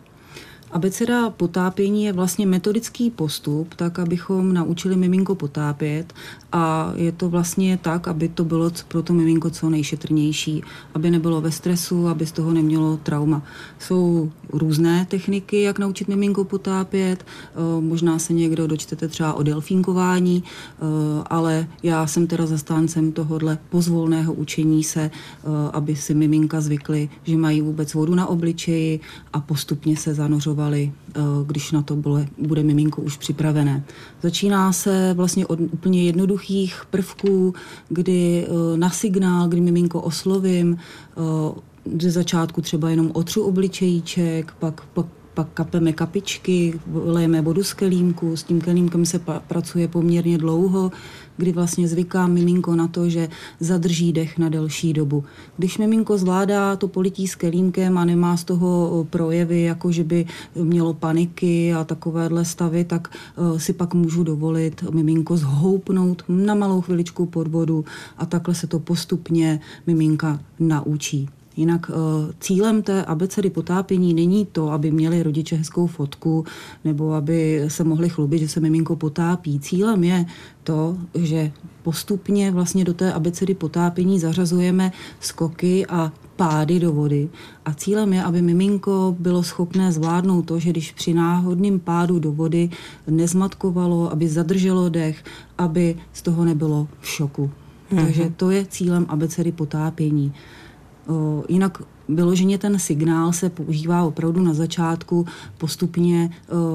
Abeceda 0.73 1.31
potápění 1.31 2.05
je 2.05 2.13
vlastně 2.13 2.47
metodický 2.47 3.11
postup, 3.11 3.75
tak 3.75 3.99
abychom 3.99 4.53
naučili 4.53 4.97
miminko 4.97 5.35
potápět 5.35 6.15
a 6.53 6.93
je 6.97 7.13
to 7.13 7.29
vlastně 7.29 7.79
tak, 7.83 8.09
aby 8.09 8.29
to 8.29 8.45
bylo 8.45 8.71
pro 8.89 9.03
to 9.03 9.13
miminko 9.13 9.51
co 9.51 9.71
nejšetrnější, 9.71 10.63
aby 10.95 11.11
nebylo 11.11 11.41
ve 11.41 11.51
stresu, 11.51 12.09
aby 12.09 12.27
z 12.27 12.33
toho 12.33 12.53
nemělo 12.53 12.97
trauma. 12.97 13.43
Jsou 13.79 14.31
různé 14.53 15.07
techniky, 15.11 15.63
jak 15.63 15.79
naučit 15.79 16.09
miminko 16.09 16.45
potápět, 16.45 17.25
eh, 17.25 17.81
možná 17.81 18.19
se 18.19 18.33
někdo 18.33 18.67
dočtete 18.67 19.09
třeba 19.09 19.35
o 19.35 19.43
delfínkování, 19.43 20.45
eh, 20.45 20.85
ale 21.27 21.67
já 21.83 22.07
jsem 22.07 22.27
teda 22.27 22.47
zastáncem 22.47 23.13
tohohle 23.13 23.59
pozvolného 23.71 24.33
učení 24.33 24.85
se, 24.85 25.01
eh, 25.01 25.11
aby 25.73 25.97
si 25.97 26.15
miminka 26.15 26.61
zvykly, 26.61 27.09
že 27.25 27.37
mají 27.37 27.61
vůbec 27.61 27.95
vodu 27.95 28.15
na 28.15 28.27
obličeji 28.27 29.01
a 29.33 29.41
postupně 29.41 29.97
se 29.97 30.15
zanořovali, 30.61 30.93
když 31.47 31.73
na 31.73 31.83
to 31.83 31.97
bude, 31.97 32.29
bude 32.39 32.63
miminko 32.63 33.03
už 33.03 33.17
připravené. 33.17 33.85
Začíná 34.23 34.73
se 34.73 35.15
vlastně 35.15 35.47
od 35.47 35.61
úplně 35.61 36.03
jednoduchých 36.03 36.83
prvků, 36.91 37.55
kdy 37.89 38.47
na 38.77 38.91
signál, 38.91 39.49
kdy 39.49 39.61
miminko 39.61 40.01
oslovím, 40.01 40.77
ze 42.01 42.11
začátku 42.11 42.61
třeba 42.61 42.91
jenom 42.91 43.11
otřu 43.15 43.43
obličejíček, 43.43 44.53
pak, 44.59 44.81
pak 44.95 45.07
pak 45.35 45.49
kapeme 45.55 45.93
kapičky, 45.93 46.81
lejeme 46.93 47.43
vodu 47.43 47.65
z 47.65 47.73
kelímku, 47.73 48.37
s 48.37 48.43
tím 48.43 48.61
kelímkem 48.61 49.07
se 49.07 49.19
pa- 49.19 49.41
pracuje 49.41 49.89
poměrně 49.89 50.39
dlouho, 50.39 50.93
kdy 51.37 51.53
vlastně 51.53 51.89
zvyká 51.89 52.27
miminko 52.27 52.77
na 52.77 52.89
to, 52.89 53.09
že 53.09 53.29
zadrží 53.61 54.13
dech 54.13 54.39
na 54.39 54.49
delší 54.49 54.93
dobu. 54.93 55.25
Když 55.57 55.79
miminko 55.79 56.19
zvládá 56.19 56.77
to 56.77 56.89
polití 56.89 57.29
s 57.29 57.35
kelímkem 57.35 57.99
a 57.99 58.05
nemá 58.05 58.37
z 58.37 58.45
toho 58.45 59.07
projevy, 59.11 59.63
jako 59.63 59.93
že 59.93 60.05
by 60.05 60.27
mělo 60.55 60.95
paniky 60.95 61.75
a 61.75 61.85
takovéhle 61.85 62.45
stavy, 62.45 62.85
tak 62.85 63.17
si 63.57 63.73
pak 63.73 63.95
můžu 63.95 64.25
dovolit 64.25 64.85
miminko 64.91 65.37
zhoupnout 65.37 66.23
na 66.29 66.55
malou 66.55 66.81
chviličku 66.81 67.27
pod 67.27 67.49
vodu 67.49 67.85
a 68.19 68.27
takhle 68.27 68.55
se 68.55 68.67
to 68.67 68.79
postupně 68.79 69.61
miminka 69.87 70.41
naučí. 70.59 71.29
Jinak 71.57 71.91
eh, 71.91 72.33
cílem 72.41 72.83
té 72.83 73.05
abecedy 73.05 73.51
potápění 73.51 74.15
není 74.15 74.47
to, 74.47 74.71
aby 74.71 74.91
měli 74.91 75.23
rodiče 75.23 75.57
hezkou 75.57 75.87
fotku 75.87 76.45
nebo 76.85 77.15
aby 77.15 77.65
se 77.69 77.85
mohli 77.85 78.09
chlubit, 78.09 78.41
že 78.41 78.49
se 78.49 78.61
miminko 78.61 78.97
potápí. 78.97 79.61
Cílem 79.61 80.05
je 80.05 80.27
to, 80.65 80.97
že 81.15 81.53
postupně 81.83 82.51
vlastně 82.51 82.85
do 82.85 82.95
té 82.95 83.13
abecedy 83.13 83.55
potápění 83.55 84.19
zařazujeme 84.21 84.93
skoky 85.21 85.87
a 85.87 86.13
pády 86.37 86.81
do 86.81 86.93
vody. 86.93 87.29
A 87.65 87.75
cílem 87.75 88.13
je, 88.13 88.23
aby 88.25 88.43
miminko 88.43 89.17
bylo 89.19 89.43
schopné 89.43 89.93
zvládnout 89.93 90.43
to, 90.43 90.59
že 90.59 90.71
když 90.71 90.93
při 90.93 91.15
náhodným 91.15 91.81
pádu 91.81 92.19
do 92.19 92.33
vody 92.33 92.71
nezmatkovalo, 93.07 94.13
aby 94.13 94.29
zadrželo 94.29 94.89
dech, 94.89 95.25
aby 95.59 95.97
z 96.13 96.23
toho 96.23 96.45
nebylo 96.45 96.89
v 97.01 97.09
šoku. 97.09 97.51
Mm-hmm. 97.93 98.05
Takže 98.05 98.33
to 98.37 98.51
je 98.51 98.67
cílem 98.67 99.07
abecedy 99.09 99.53
potápění. 99.53 100.33
Jinak 101.49 101.83
vyloženě 102.09 102.59
ten 102.59 102.79
signál 102.79 103.33
se 103.33 103.51
používá 103.51 104.05
opravdu 104.05 104.43
na 104.43 104.55
začátku, 104.55 105.27
postupně 105.59 106.31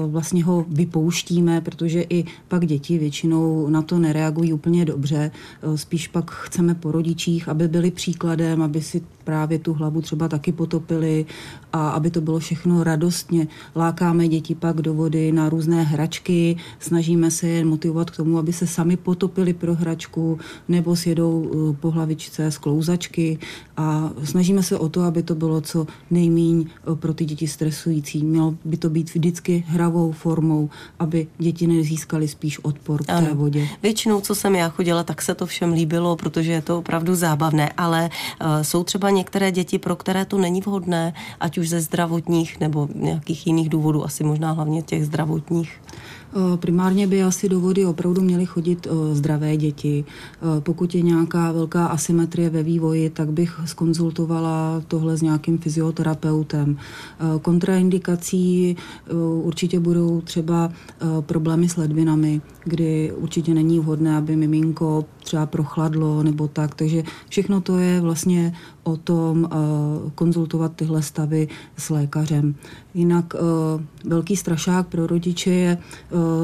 vlastně 0.06 0.44
ho 0.44 0.64
vypouštíme, 0.68 1.60
protože 1.60 2.06
i 2.10 2.24
pak 2.48 2.66
děti 2.66 2.98
většinou 2.98 3.68
na 3.68 3.82
to 3.82 3.98
nereagují 3.98 4.52
úplně 4.52 4.84
dobře. 4.84 5.30
Spíš 5.74 6.08
pak 6.08 6.30
chceme 6.30 6.74
po 6.74 6.92
rodičích, 6.92 7.48
aby 7.48 7.68
byli 7.68 7.90
příkladem, 7.90 8.62
aby 8.62 8.82
si 8.82 9.02
právě 9.26 9.58
tu 9.58 9.74
hlavu 9.74 10.02
třeba 10.02 10.28
taky 10.28 10.52
potopili 10.52 11.26
a 11.72 11.90
aby 11.90 12.10
to 12.10 12.20
bylo 12.20 12.38
všechno 12.38 12.84
radostně. 12.84 13.48
Lákáme 13.76 14.28
děti 14.28 14.54
pak 14.54 14.76
do 14.76 14.94
vody 14.94 15.32
na 15.32 15.48
různé 15.48 15.82
hračky, 15.82 16.56
snažíme 16.78 17.30
se 17.30 17.48
je 17.48 17.64
motivovat 17.64 18.10
k 18.10 18.16
tomu, 18.16 18.38
aby 18.38 18.52
se 18.52 18.66
sami 18.66 18.96
potopili 18.96 19.52
pro 19.52 19.74
hračku 19.74 20.38
nebo 20.68 20.96
sjedou 20.96 21.50
po 21.80 21.90
hlavičce 21.90 22.50
z 22.50 22.58
klouzačky 22.58 23.38
a 23.76 24.10
snažíme 24.24 24.62
se 24.62 24.78
o 24.78 24.88
to, 24.88 25.02
aby 25.02 25.22
to 25.22 25.34
bylo 25.34 25.60
co 25.60 25.86
nejmíň 26.10 26.66
eh, 26.66 26.94
pro 26.94 27.14
ty 27.14 27.24
děti 27.24 27.48
stresující. 27.48 28.24
Mělo 28.24 28.54
by 28.64 28.76
to 28.76 28.90
být 28.90 29.14
vždycky 29.14 29.64
hravou 29.66 30.12
formou, 30.12 30.70
aby 30.98 31.26
děti 31.38 31.66
nezískaly 31.66 32.28
spíš 32.28 32.58
odpor 32.58 33.02
k 33.02 33.06
té 33.06 33.34
vodě. 33.34 33.68
Většinou, 33.82 34.20
co 34.20 34.34
jsem 34.34 34.54
já 34.54 34.68
chodila, 34.68 35.02
tak 35.04 35.22
se 35.22 35.34
to 35.34 35.46
všem 35.46 35.72
líbilo, 35.72 36.16
protože 36.16 36.52
je 36.52 36.62
to 36.62 36.78
opravdu 36.78 37.14
zábavné, 37.14 37.72
ale 37.76 38.10
uh, 38.40 38.62
jsou 38.62 38.84
třeba 38.84 39.10
některé 39.16 39.52
děti, 39.52 39.78
pro 39.78 39.96
které 39.96 40.24
to 40.24 40.38
není 40.38 40.60
vhodné, 40.60 41.14
ať 41.40 41.58
už 41.58 41.68
ze 41.68 41.80
zdravotních 41.80 42.60
nebo 42.60 42.88
nějakých 42.94 43.46
jiných 43.46 43.68
důvodů, 43.68 44.04
asi 44.04 44.24
možná 44.24 44.52
hlavně 44.52 44.82
těch 44.82 45.06
zdravotních. 45.06 45.80
Eh, 46.36 46.56
primárně 46.56 47.06
by 47.06 47.22
asi 47.22 47.48
do 47.48 47.60
vody 47.60 47.86
opravdu 47.86 48.22
měly 48.22 48.46
chodit 48.46 48.86
eh, 48.86 49.14
zdravé 49.14 49.56
děti. 49.56 50.04
Eh, 50.04 50.60
pokud 50.60 50.94
je 50.94 51.02
nějaká 51.02 51.52
velká 51.52 51.86
asymetrie 51.86 52.50
ve 52.50 52.62
vývoji, 52.62 53.10
tak 53.10 53.32
bych 53.32 53.60
skonzultovala 53.64 54.82
tohle 54.88 55.16
s 55.16 55.22
nějakým 55.22 55.58
fyzioterapeutem. 55.58 56.76
Kontraindikací 57.42 58.76
určitě 59.42 59.80
budou 59.80 60.20
třeba 60.20 60.70
problémy 61.20 61.68
s 61.68 61.76
ledvinami, 61.76 62.40
kdy 62.64 63.12
určitě 63.16 63.54
není 63.54 63.80
vhodné, 63.80 64.16
aby 64.16 64.36
miminko 64.36 65.04
třeba 65.24 65.46
prochladlo 65.46 66.22
nebo 66.22 66.48
tak. 66.48 66.74
Takže 66.74 67.02
všechno 67.28 67.60
to 67.60 67.78
je 67.78 68.00
vlastně 68.00 68.52
o 68.86 68.96
tom 68.96 69.48
konzultovat 70.14 70.72
tyhle 70.76 71.02
stavy 71.02 71.48
s 71.76 71.90
lékařem. 71.90 72.54
Jinak 72.94 73.34
velký 74.04 74.36
strašák 74.36 74.86
pro 74.86 75.06
rodiče 75.06 75.50
je 75.50 75.78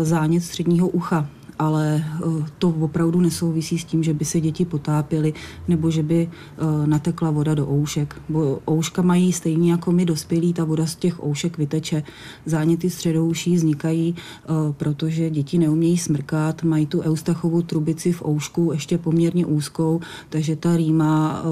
zánět 0.03 0.45
středního 0.45 0.89
ucha 0.89 1.29
ale 1.63 2.05
eh, 2.05 2.45
to 2.59 2.69
opravdu 2.69 3.21
nesouvisí 3.21 3.79
s 3.79 3.85
tím, 3.85 4.03
že 4.03 4.15
by 4.15 4.25
se 4.25 4.41
děti 4.41 4.65
potápěly 4.65 5.33
nebo 5.69 5.91
že 5.91 6.03
by 6.03 6.29
eh, 6.29 6.87
natekla 6.87 7.31
voda 7.31 7.55
do 7.55 7.71
oušek. 7.71 8.21
Bo 8.29 8.59
ouška 8.71 9.03
mají 9.03 9.33
stejně 9.33 9.71
jako 9.71 9.93
my 9.93 10.05
dospělí, 10.05 10.53
ta 10.53 10.65
voda 10.65 10.87
z 10.87 10.95
těch 10.97 11.25
oušek 11.25 11.59
vyteče. 11.59 12.03
Záněty 12.47 12.91
středouší 12.91 13.55
vznikají, 13.57 14.15
eh, 14.17 14.49
protože 14.73 15.31
děti 15.31 15.59
neumějí 15.59 15.99
smrkat, 15.99 16.63
mají 16.63 16.87
tu 16.87 17.01
eustachovu 17.01 17.63
trubici 17.63 18.13
v 18.13 18.23
oušku 18.27 18.71
ještě 18.73 18.99
poměrně 18.99 19.47
úzkou, 19.47 20.01
takže 20.29 20.57
ta 20.57 20.77
rýma 20.77 21.43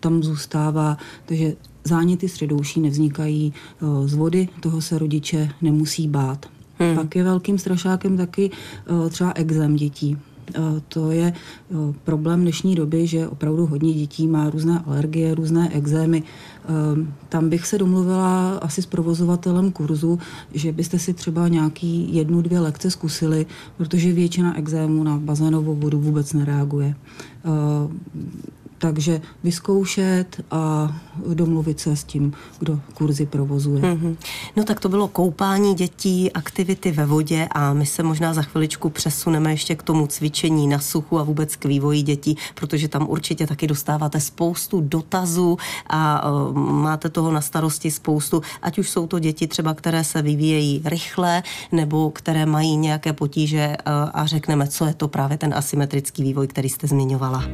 tam 0.00 0.22
zůstává, 0.22 0.96
takže 1.26 1.56
záněty 1.84 2.28
středouší 2.28 2.80
nevznikají 2.80 3.52
z 4.04 4.14
vody, 4.14 4.48
toho 4.60 4.80
se 4.80 4.98
rodiče 4.98 5.50
nemusí 5.62 6.08
bát. 6.08 6.57
Hmm. 6.78 6.96
Pak 6.96 7.16
je 7.16 7.24
velkým 7.24 7.58
strašákem 7.58 8.16
taky 8.16 8.50
uh, 8.90 9.08
třeba 9.08 9.32
exém 9.34 9.76
dětí. 9.76 10.16
Uh, 10.58 10.64
to 10.88 11.10
je 11.10 11.32
uh, 11.68 11.94
problém 12.04 12.40
dnešní 12.40 12.74
doby, 12.74 13.06
že 13.06 13.28
opravdu 13.28 13.66
hodně 13.66 13.92
dětí 13.92 14.26
má 14.26 14.50
různé 14.50 14.82
alergie, 14.86 15.34
různé 15.34 15.70
exémy. 15.72 16.22
Tam 17.28 17.48
bych 17.48 17.66
se 17.66 17.78
domluvila 17.78 18.58
asi 18.58 18.82
s 18.82 18.86
provozovatelem 18.86 19.72
kurzu, 19.72 20.18
že 20.54 20.72
byste 20.72 20.98
si 20.98 21.14
třeba 21.14 21.48
nějaký 21.48 22.14
jednu, 22.14 22.42
dvě 22.42 22.60
lekce 22.60 22.90
zkusili, 22.90 23.46
protože 23.76 24.12
většina 24.12 24.58
exémů 24.58 25.04
na 25.04 25.18
bazénovou 25.18 25.74
vodu 25.74 26.00
vůbec 26.00 26.32
nereaguje. 26.32 26.94
Takže 28.78 29.20
vyzkoušet 29.44 30.40
a 30.50 30.94
domluvit 31.34 31.80
se 31.80 31.96
s 31.96 32.04
tím, 32.04 32.32
kdo 32.58 32.80
kurzy 32.94 33.26
provozuje. 33.26 33.82
Mm-hmm. 33.82 34.16
No 34.56 34.64
tak 34.64 34.80
to 34.80 34.88
bylo 34.88 35.08
koupání 35.08 35.74
dětí, 35.74 36.32
aktivity 36.32 36.92
ve 36.92 37.06
vodě 37.06 37.48
a 37.52 37.72
my 37.72 37.86
se 37.86 38.02
možná 38.02 38.34
za 38.34 38.42
chviličku 38.42 38.90
přesuneme 38.90 39.52
ještě 39.52 39.74
k 39.74 39.82
tomu 39.82 40.06
cvičení 40.06 40.66
na 40.68 40.78
suchu 40.78 41.18
a 41.18 41.22
vůbec 41.22 41.56
k 41.56 41.64
vývoji 41.64 42.02
dětí, 42.02 42.36
protože 42.54 42.88
tam 42.88 43.08
určitě 43.08 43.46
taky 43.46 43.66
dostáváte 43.66 44.20
spoustu 44.20 44.80
dotazů 44.80 45.58
a 45.86 46.30
uh, 46.30 46.56
máte 46.58 47.08
toho 47.08 47.32
na 47.32 47.40
starosti 47.40 47.90
spoustu, 47.90 48.42
ať 48.62 48.78
už 48.78 48.90
jsou 48.90 49.06
to 49.06 49.18
děti 49.18 49.46
třeba, 49.46 49.74
které 49.74 50.04
se 50.04 50.22
vyvíjejí 50.22 50.82
rychle 50.84 51.42
nebo 51.72 52.10
které 52.10 52.46
mají 52.46 52.76
nějaké 52.76 53.12
potíže 53.12 53.68
uh, 53.68 53.92
a 54.12 54.26
řekneme, 54.26 54.68
co 54.68 54.86
je 54.86 54.94
to 54.94 55.08
právě 55.08 55.38
ten 55.38 55.54
asymetrický 55.54 56.22
vývoj, 56.22 56.46
který 56.46 56.68
jste 56.68 56.86
zmiňovala. 56.86 57.44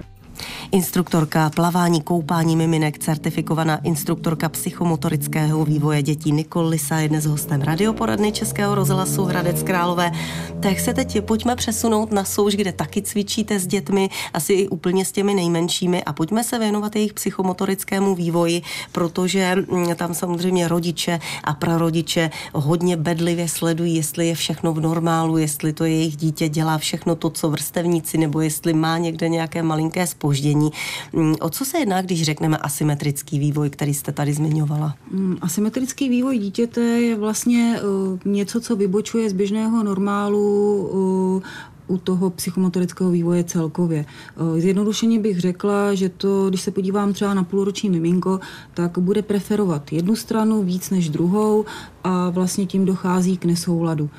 Instruktorka 0.73 1.51
plavání, 1.51 2.03
koupání 2.03 2.57
miminek, 2.57 2.99
certifikovaná 2.99 3.77
instruktorka 3.77 4.49
psychomotorického 4.49 5.65
vývoje 5.65 6.03
dětí 6.03 6.33
Nikol 6.33 6.67
Lisa 6.67 6.99
je 6.99 7.09
dnes 7.09 7.25
hostem 7.25 7.61
radioporadny 7.61 8.33
Českého 8.33 8.75
rozhlasu 8.75 9.25
Hradec 9.25 9.63
Králové. 9.63 10.13
Tak 10.61 10.81
se 10.81 10.95
teď 10.95 11.25
pojďme 11.25 11.57
přesunout 11.57 12.13
na 12.13 12.25
souš, 12.25 12.55
kde 12.55 12.73
taky 12.73 13.03
cvičíte 13.03 13.59
s 13.59 13.67
dětmi, 13.67 14.11
asi 14.33 14.53
i 14.53 14.69
úplně 14.69 15.05
s 15.05 15.13
těmi 15.13 15.35
nejmenšími 15.35 16.05
a 16.05 16.13
pojďme 16.13 16.45
se 16.45 16.59
věnovat 16.59 16.97
jejich 16.97 17.15
psychomotorickému 17.15 18.15
vývoji, 18.15 18.63
protože 18.93 19.57
mm, 19.57 19.95
tam 19.95 20.15
samozřejmě 20.15 20.69
rodiče 20.69 21.21
a 21.45 21.55
prarodiče 21.55 22.31
hodně 22.55 22.97
bedlivě 22.97 23.49
sledují, 23.49 23.97
jestli 23.97 24.29
je 24.29 24.35
všechno 24.35 24.73
v 24.73 24.81
normálu, 24.81 25.39
jestli 25.39 25.73
to 25.73 25.85
jejich 25.85 26.17
dítě 26.17 26.49
dělá 26.49 26.79
všechno 26.79 27.15
to, 27.15 27.31
co 27.31 27.51
vrstevníci, 27.51 28.19
nebo 28.19 28.41
jestli 28.41 28.73
má 28.73 28.99
někde 28.99 29.29
nějaké 29.29 29.63
malinké 29.63 30.07
spoždění. 30.25 30.71
Mm, 31.13 31.35
o 31.41 31.51
co 31.51 31.65
se 31.65 31.79
jedná, 31.79 32.03
když 32.03 32.23
řekneme 32.23 32.59
asymetrický 32.59 33.39
vývoj, 33.39 33.71
který 33.71 33.95
jste 33.95 34.13
tady 34.13 34.33
zmiňovala? 34.33 34.95
Mm, 35.11 35.37
asymetrický 35.41 36.09
vývoj 36.09 36.39
dítěte 36.39 36.81
je 36.81 37.17
vlastně 37.17 37.77
uh, 37.81 38.19
něco, 38.33 38.61
co 38.61 38.77
vybočuje 38.77 39.31
z 39.31 39.33
běžného 39.33 39.85
normálu 39.85 40.77
uh, 40.77 41.43
u 41.87 41.99
toho 41.99 42.31
psychomotorického 42.31 43.11
vývoje 43.11 43.45
celkově. 43.45 44.07
Uh, 44.41 44.59
zjednodušeně 44.59 45.19
bych 45.21 45.41
řekla, 45.41 45.95
že 45.95 46.09
to, 46.09 46.49
když 46.49 46.61
se 46.61 46.71
podívám 46.71 47.13
třeba 47.13 47.35
na 47.35 47.45
půlroční 47.45 47.91
miminko, 47.91 48.41
tak 48.75 48.99
bude 48.99 49.23
preferovat 49.23 49.93
jednu 49.93 50.17
stranu 50.17 50.63
víc 50.63 50.91
než 50.91 51.09
druhou 51.09 51.65
a 52.05 52.31
vlastně 52.31 52.67
tím 52.67 52.85
dochází 52.85 53.37
k 53.37 53.45
nesouladu 53.45 54.11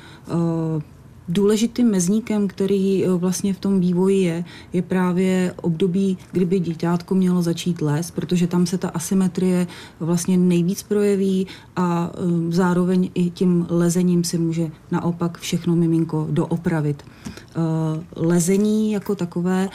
důležitým 1.28 1.90
mezníkem, 1.90 2.48
který 2.48 3.04
eh, 3.04 3.08
vlastně 3.08 3.54
v 3.54 3.58
tom 3.58 3.80
vývoji 3.80 4.22
je, 4.22 4.44
je 4.72 4.82
právě 4.82 5.54
období, 5.62 6.18
kdyby 6.32 6.58
děťátko 6.58 7.14
mělo 7.14 7.42
začít 7.42 7.82
les, 7.82 8.10
protože 8.10 8.46
tam 8.46 8.66
se 8.66 8.78
ta 8.78 8.88
asymetrie 8.88 9.66
vlastně 10.00 10.36
nejvíc 10.36 10.82
projeví 10.82 11.46
a 11.76 12.10
eh, 12.14 12.18
zároveň 12.52 13.10
i 13.14 13.30
tím 13.30 13.66
lezením 13.68 14.24
si 14.24 14.38
může 14.38 14.70
naopak 14.90 15.38
všechno 15.38 15.76
miminko 15.76 16.26
doopravit. 16.30 17.02
Eh, 17.26 17.60
lezení 18.16 18.92
jako 18.92 19.14
takové, 19.14 19.68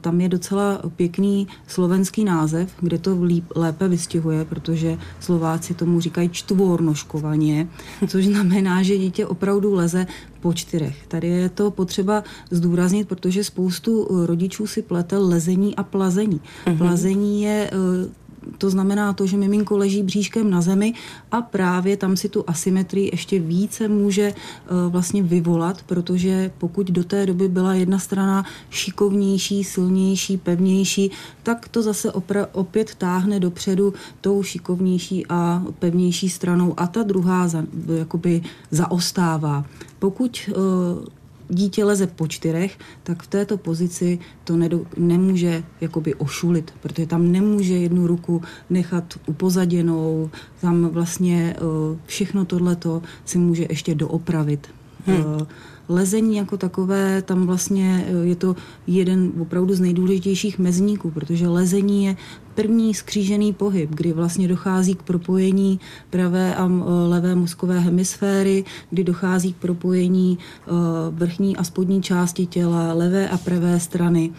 tam 0.00 0.20
je 0.20 0.28
docela 0.28 0.80
pěkný 0.96 1.48
slovenský 1.66 2.24
název, 2.24 2.72
kde 2.80 2.98
to 2.98 3.22
líp, 3.22 3.44
lépe 3.54 3.88
vystihuje, 3.88 4.44
protože 4.44 4.98
Slováci 5.20 5.74
tomu 5.74 6.00
říkají 6.00 6.28
čtvornoškovaně, 6.28 7.68
což 8.08 8.26
znamená, 8.26 8.82
že 8.82 8.98
dítě 8.98 9.26
opravdu 9.26 9.74
leze 9.74 10.06
po 10.40 10.52
čtyřech. 10.52 11.06
Tady 11.08 11.28
je 11.28 11.48
to 11.48 11.70
potřeba 11.70 12.24
zdůraznit, 12.50 13.08
protože 13.08 13.44
spoustu 13.44 14.08
eh, 14.10 14.26
rodičů 14.26 14.66
si 14.66 14.82
plete 14.82 15.18
lezení 15.18 15.76
a 15.76 15.82
plazení. 15.82 16.40
Mm-hmm. 16.66 16.78
Plazení 16.78 17.42
je 17.42 17.70
eh, 17.72 18.25
to 18.58 18.70
znamená 18.70 19.12
to, 19.12 19.26
že 19.26 19.36
miminko 19.36 19.76
leží 19.76 20.02
bříškem 20.02 20.50
na 20.50 20.60
zemi 20.60 20.94
a 21.32 21.42
právě 21.42 21.96
tam 21.96 22.16
si 22.16 22.28
tu 22.28 22.44
asymetrii 22.46 23.10
ještě 23.12 23.38
více 23.38 23.88
může 23.88 24.32
uh, 24.32 24.92
vlastně 24.92 25.22
vyvolat, 25.22 25.82
protože 25.82 26.50
pokud 26.58 26.90
do 26.90 27.04
té 27.04 27.26
doby 27.26 27.48
byla 27.48 27.74
jedna 27.74 27.98
strana 27.98 28.44
šikovnější, 28.70 29.64
silnější, 29.64 30.36
pevnější, 30.36 31.10
tak 31.42 31.68
to 31.68 31.82
zase 31.82 32.10
opra- 32.10 32.46
opět 32.52 32.94
táhne 32.94 33.40
dopředu 33.40 33.94
tou 34.20 34.42
šikovnější 34.42 35.26
a 35.28 35.62
pevnější 35.78 36.28
stranou 36.28 36.74
a 36.76 36.86
ta 36.86 37.02
druhá 37.02 37.48
za, 37.48 37.64
jakoby 37.98 38.42
zaostává. 38.70 39.64
Pokud 39.98 40.50
uh, 40.50 41.04
dítě 41.48 41.84
leze 41.84 42.06
po 42.06 42.28
čtyřech, 42.28 42.78
tak 43.02 43.22
v 43.22 43.26
této 43.26 43.56
pozici 43.56 44.18
to 44.44 44.56
nedo, 44.56 44.86
nemůže 44.96 45.62
jakoby 45.80 46.14
ošulit, 46.14 46.72
protože 46.80 47.06
tam 47.06 47.32
nemůže 47.32 47.74
jednu 47.74 48.06
ruku 48.06 48.42
nechat 48.70 49.14
upozaděnou, 49.26 50.30
tam 50.60 50.88
vlastně 50.88 51.56
uh, 51.60 51.98
všechno 52.06 52.44
tohleto 52.44 53.02
si 53.24 53.38
může 53.38 53.66
ještě 53.68 53.94
doopravit. 53.94 54.68
Hmm. 55.06 55.46
Lezení 55.88 56.36
jako 56.36 56.56
takové, 56.56 57.22
tam 57.22 57.46
vlastně 57.46 58.06
eh, 58.08 58.26
je 58.26 58.36
to 58.36 58.56
jeden 58.86 59.32
opravdu 59.40 59.74
z 59.74 59.80
nejdůležitějších 59.80 60.58
mezníků, 60.58 61.10
protože 61.10 61.48
lezení 61.48 62.04
je 62.04 62.16
první 62.54 62.94
skřížený 62.94 63.52
pohyb, 63.52 63.90
kdy 63.94 64.12
vlastně 64.12 64.48
dochází 64.48 64.94
k 64.94 65.02
propojení 65.02 65.80
pravé 66.10 66.54
a 66.54 66.70
levé 67.08 67.34
mozkové 67.34 67.80
hemisféry, 67.80 68.64
kdy 68.90 69.04
dochází 69.04 69.52
k 69.52 69.56
propojení 69.56 70.38
e, 70.38 70.70
vrchní 71.10 71.56
a 71.56 71.64
spodní 71.64 72.02
části 72.02 72.46
těla, 72.46 72.92
levé 72.92 73.28
a 73.28 73.38
pravé 73.38 73.80
strany, 73.80 74.30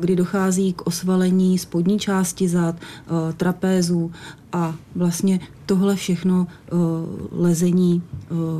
kdy 0.00 0.16
dochází 0.16 0.72
k 0.72 0.86
osvalení 0.86 1.58
spodní 1.58 1.98
části 1.98 2.48
zad, 2.48 2.74
e, 2.76 3.32
trapézů 3.32 4.12
a 4.52 4.74
vlastně 4.94 5.40
tohle 5.66 5.96
všechno 5.96 6.46
lezení 7.32 8.02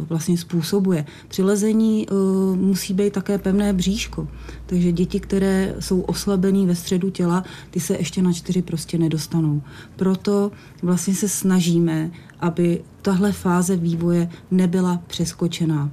vlastně 0.09 0.39
způsobuje. 0.39 1.05
Při 1.29 1.43
lezení 1.43 2.07
musí 2.55 2.95
být 2.95 3.13
také 3.13 3.39
pevné 3.39 3.73
bříško, 3.73 4.29
takže 4.67 4.93
děti, 4.93 5.21
které 5.21 5.75
jsou 5.81 6.01
oslabené 6.01 6.67
ve 6.67 6.75
středu 6.75 7.11
těla, 7.11 7.45
ty 7.71 7.81
se 7.81 7.95
ještě 7.95 8.23
na 8.23 8.33
čtyři 8.33 8.63
prostě 8.63 8.99
nedostanou. 8.99 9.63
Proto 9.97 10.51
vlastně 10.83 11.15
se 11.15 11.29
snažíme, 11.29 12.11
aby 12.41 12.85
tahle 13.03 13.33
fáze 13.33 13.77
vývoje 13.77 14.31
nebyla 14.51 15.03
přeskočená. 15.07 15.91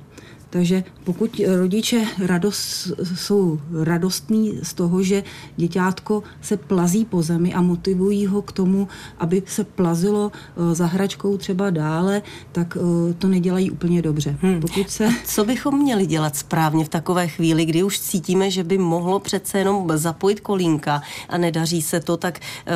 Takže 0.49 0.83
pokud 1.03 1.41
rodiče 1.59 2.05
radost, 2.25 2.91
jsou 3.15 3.59
radostní 3.83 4.59
z 4.63 4.73
toho, 4.73 5.03
že 5.03 5.23
děťátko 5.57 6.23
se 6.41 6.57
plazí 6.57 7.05
po 7.05 7.21
zemi 7.21 7.53
a 7.53 7.61
motivují 7.61 8.25
ho 8.25 8.41
k 8.41 8.51
tomu, 8.51 8.87
aby 9.17 9.43
se 9.45 9.63
plazilo 9.63 10.31
eh, 10.31 10.75
za 10.75 10.85
hračkou 10.85 11.37
třeba 11.37 11.69
dále, 11.69 12.21
tak 12.51 12.77
eh, 12.77 13.13
to 13.13 13.27
nedělají 13.27 13.71
úplně 13.71 14.01
dobře. 14.01 14.37
Hmm. 14.41 14.59
Pokud 14.59 14.89
se... 14.89 15.07
A 15.07 15.11
co 15.25 15.45
bychom 15.45 15.79
měli 15.79 16.05
dělat 16.05 16.35
správně 16.35 16.85
v 16.85 16.89
takové 16.89 17.27
chvíli, 17.27 17.65
kdy 17.65 17.83
už 17.83 17.99
cítíme, 17.99 18.51
že 18.51 18.63
by 18.63 18.77
mohlo 18.77 19.19
přece 19.19 19.57
jenom 19.57 19.87
zapojit 19.95 20.39
kolínka 20.39 21.01
a 21.29 21.37
nedaří 21.37 21.81
se 21.81 21.99
to, 21.99 22.17
tak 22.17 22.39
uh, 22.39 22.73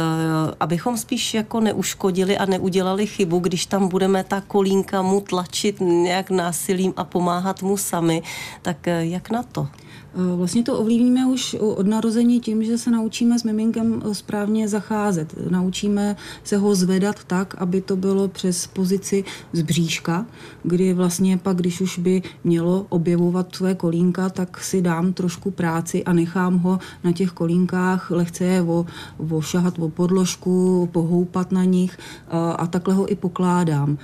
abychom 0.59 0.97
spíš 0.97 1.33
jako 1.33 1.59
neuškodili 1.59 2.37
a 2.37 2.45
neudělali 2.45 3.07
chybu, 3.07 3.39
když 3.39 3.65
tam 3.65 3.87
budeme 3.87 4.23
ta 4.23 4.41
kolínka 4.41 5.01
mu 5.01 5.21
tlačit 5.21 5.81
nějak 5.81 6.29
násilím 6.29 6.93
a 6.97 7.03
pomáhat 7.03 7.62
mu 7.63 7.79
sami, 7.79 8.21
tak 8.61 8.87
eh, 8.87 9.09
jak 9.15 9.31
na 9.31 9.43
to? 9.43 9.67
Eh, 10.15 10.35
vlastně 10.35 10.63
to 10.63 10.79
ovlivníme 10.79 11.25
už 11.25 11.53
od 11.59 11.87
narození 11.87 12.39
tím, 12.39 12.63
že 12.63 12.77
se 12.77 12.91
naučíme 12.91 13.39
s 13.39 13.43
miminkem 13.43 14.01
eh, 14.05 14.15
správně 14.15 14.67
zacházet. 14.67 15.33
Naučíme 15.49 16.15
se 16.43 16.57
ho 16.57 16.75
zvedat 16.75 17.23
tak, 17.23 17.55
aby 17.57 17.81
to 17.81 17.95
bylo 17.95 18.27
přes 18.27 18.67
pozici 18.67 19.23
z 19.53 19.61
bříška, 19.61 20.25
kdy 20.63 20.93
vlastně 20.93 21.37
pak, 21.37 21.57
když 21.57 21.81
už 21.81 21.99
by 21.99 22.21
mělo 22.43 22.85
objevovat 22.89 23.55
své 23.55 23.75
kolínka, 23.75 24.29
tak 24.29 24.61
si 24.61 24.81
dám 24.81 25.13
trošku 25.13 25.51
práci 25.51 26.03
a 26.03 26.13
nechám 26.13 26.57
ho 26.57 26.79
na 27.03 27.11
těch 27.11 27.31
kolínkách 27.31 28.11
lehce 28.11 28.43
je 28.43 28.61
vo, 28.61 28.85
vošahat 29.19 29.79
o 29.79 29.89
podložku, 29.89 30.89
pohoupat 30.91 31.51
na 31.51 31.63
nich 31.63 31.97
a, 32.29 32.51
a 32.51 32.67
takhle 32.67 32.93
ho 32.93 33.11
i 33.11 33.15
pokládám. 33.15 33.97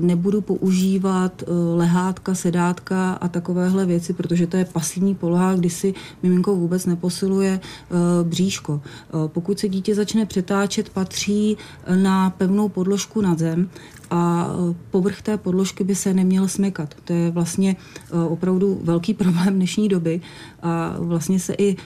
Nebudu 0.00 0.40
používat 0.40 1.42
lehátka, 1.76 2.34
sedátka 2.34 3.12
a 3.12 3.28
takovéhle 3.28 3.86
věci, 3.86 4.12
protože 4.12 4.46
to 4.46 4.56
je 4.56 4.64
pasivní 4.64 5.14
poloha 5.14 5.39
poloha, 5.40 5.54
kdy 5.54 5.70
si 5.70 5.94
miminko 6.22 6.56
vůbec 6.56 6.86
neposiluje 6.86 7.60
eh, 7.60 7.94
bříško. 8.24 8.80
Eh, 8.84 9.28
pokud 9.28 9.58
se 9.58 9.68
dítě 9.68 9.94
začne 9.94 10.26
přetáčet, 10.26 10.90
patří 10.90 11.56
na 11.94 12.30
pevnou 12.30 12.68
podložku 12.68 13.20
na 13.20 13.34
zem, 13.34 13.68
a 14.10 14.48
eh, 14.50 14.74
povrch 14.90 15.22
té 15.22 15.36
podložky 15.38 15.84
by 15.84 15.94
se 15.94 16.14
neměl 16.14 16.48
smekat. 16.48 16.94
To 17.04 17.12
je 17.12 17.30
vlastně 17.30 17.76
opravdu 18.28 18.80
velký 18.84 19.14
problém 19.22 19.54
dnešní 19.54 19.88
doby 19.88 20.20
a 20.62 20.96
vlastně 20.98 21.40
se 21.40 21.54
i 21.58 21.76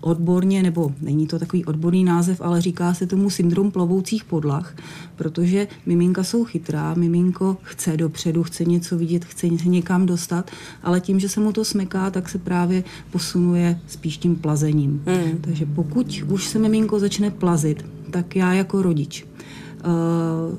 odborně, 0.00 0.62
nebo 0.62 0.92
není 1.00 1.26
to 1.26 1.38
takový 1.38 1.64
odborný 1.64 2.04
název, 2.04 2.40
ale 2.40 2.60
říká 2.60 2.94
se 2.94 3.06
tomu 3.06 3.30
syndrom 3.30 3.70
plovoucích 3.70 4.24
podlah, 4.24 4.74
protože 5.16 5.68
miminka 5.86 6.24
jsou 6.24 6.44
chytrá, 6.44 6.94
miminko 6.94 7.56
chce 7.62 7.96
dopředu, 7.96 8.42
chce 8.42 8.64
něco 8.64 8.98
vidět, 8.98 9.24
chce 9.24 9.48
se 9.58 9.68
někam 9.68 10.06
dostat, 10.06 10.50
ale 10.82 11.00
tím, 11.00 11.20
že 11.20 11.28
se 11.28 11.40
mu 11.40 11.52
to 11.52 11.64
smeká, 11.64 12.10
tak 12.10 12.28
se 12.28 12.38
právě 12.38 12.84
posunuje 13.10 13.80
spíš 13.86 14.18
tím 14.18 14.36
plazením. 14.36 15.02
Hmm. 15.06 15.38
Takže 15.40 15.66
pokud 15.66 16.22
už 16.28 16.46
se 16.46 16.58
miminko 16.58 16.98
začne 16.98 17.30
plazit, 17.30 17.84
tak 18.10 18.36
já 18.36 18.52
jako 18.52 18.82
rodič 18.82 19.24
uh, 19.24 20.58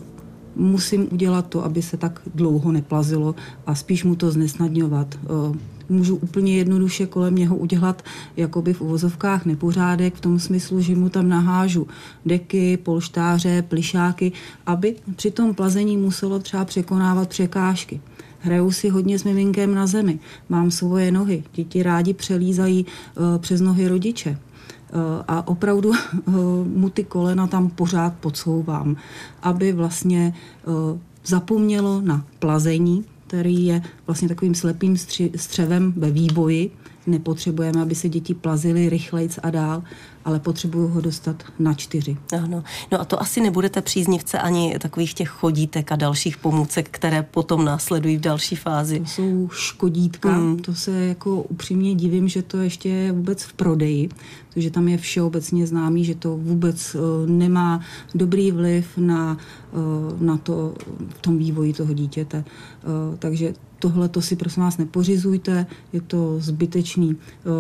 musím 0.56 1.08
udělat 1.12 1.48
to, 1.48 1.66
aby 1.66 1.82
se 1.82 1.98
tak 1.98 2.22
dlouho 2.36 2.72
neplazilo 2.72 3.36
a 3.66 3.76
spíš 3.76 4.04
mu 4.04 4.16
to 4.16 4.32
znesnadňovat. 4.32 5.20
Uh, 5.50 5.56
můžu 5.90 6.16
úplně 6.16 6.58
jednoduše 6.58 7.06
kolem 7.06 7.36
něho 7.36 7.56
udělat 7.56 8.04
jakoby 8.38 8.74
v 8.74 8.82
uvozovkách 8.82 9.46
nepořádek 9.46 10.16
v 10.16 10.22
tom 10.22 10.40
smyslu, 10.40 10.82
že 10.82 10.96
mu 10.96 11.10
tam 11.10 11.30
nahážu 11.30 11.88
deky, 12.26 12.78
polštáře, 12.78 13.62
plišáky, 13.62 14.32
aby 14.66 14.96
při 15.16 15.32
tom 15.32 15.56
plazení 15.56 15.98
muselo 15.98 16.40
třeba 16.40 16.66
překonávat 16.66 17.30
překážky. 17.30 18.02
Hraju 18.40 18.72
si 18.72 18.90
hodně 18.90 19.20
s 19.20 19.24
miminkem 19.24 19.76
na 19.76 19.88
zemi. 19.88 20.20
Mám 20.50 20.72
svoje 20.72 21.12
nohy. 21.12 21.44
Děti 21.54 21.84
rádi 21.84 22.14
přelízají 22.14 22.86
uh, 22.86 23.38
přes 23.38 23.62
nohy 23.62 23.88
rodiče 23.88 24.30
eh, 24.30 24.94
a 25.28 25.48
opravdu 25.48 25.90
uh, 25.90 25.96
mu 26.76 26.90
ty 26.90 27.04
kolena 27.04 27.48
tam 27.48 27.70
pořád 27.70 28.14
podsouvám, 28.14 28.96
aby 29.44 29.72
vlastně 29.74 30.34
zapomnělo 31.26 32.02
na 32.02 32.26
plazení, 32.40 33.06
který 33.30 33.66
je 33.66 33.82
vlastně 34.08 34.28
takovým 34.28 34.56
slepým 34.56 34.98
střevem 35.36 35.94
ve 35.98 36.12
vývoji. 36.12 36.72
Nepotřebujeme, 37.08 37.82
aby 37.82 37.96
se 37.96 38.10
děti 38.10 38.34
plazily 38.34 38.90
rychlejc 38.90 39.40
a 39.44 39.50
dál, 39.50 39.84
ale 40.26 40.40
potřebuju 40.40 40.88
ho 40.88 41.02
dostat 41.02 41.44
na 41.60 41.74
čtyři. 41.74 42.18
Ano. 42.44 42.64
No 42.92 43.02
a 43.02 43.06
to 43.06 43.22
asi 43.22 43.42
nebudete 43.42 43.82
příznivce 43.82 44.40
ani 44.40 44.76
takových 44.80 45.14
těch 45.14 45.30
chodítek 45.30 45.92
a 45.92 45.96
dalších 45.96 46.38
pomůcek, 46.38 46.90
které 46.92 47.24
potom 47.24 47.66
následují 47.66 48.18
v 48.18 48.22
další 48.22 48.56
fázi. 48.56 49.00
To 49.00 49.06
jsou 49.06 49.50
škodítka, 49.52 50.30
hmm. 50.30 50.60
to 50.60 50.76
se 50.76 51.06
jako 51.06 51.42
upřímně 51.42 51.96
divím, 51.96 52.28
že 52.28 52.42
to 52.42 52.58
ještě 52.58 52.90
je 52.90 53.12
vůbec 53.12 53.44
v 53.44 53.54
prodeji, 53.54 54.10
protože 54.54 54.72
tam 54.72 54.88
je 54.88 54.98
všeobecně 54.98 55.68
známý, 55.68 56.06
že 56.06 56.16
to 56.16 56.38
vůbec 56.38 56.96
uh, 56.96 57.30
nemá 57.30 57.82
dobrý 58.16 58.52
vliv 58.52 58.98
na, 58.98 59.38
uh, 59.72 60.22
na 60.22 60.38
to 60.38 60.74
v 61.10 61.22
tom 61.22 61.38
vývoji 61.38 61.74
toho 61.74 61.94
dítěte. 61.94 62.44
Uh, 62.84 63.16
takže 63.18 63.54
tohle 63.80 64.10
to 64.10 64.22
si 64.22 64.36
prosím 64.36 64.64
vás 64.64 64.78
nepořizujte, 64.78 65.66
je 65.94 66.02
to 66.02 66.40
zbytečný. 66.40 67.16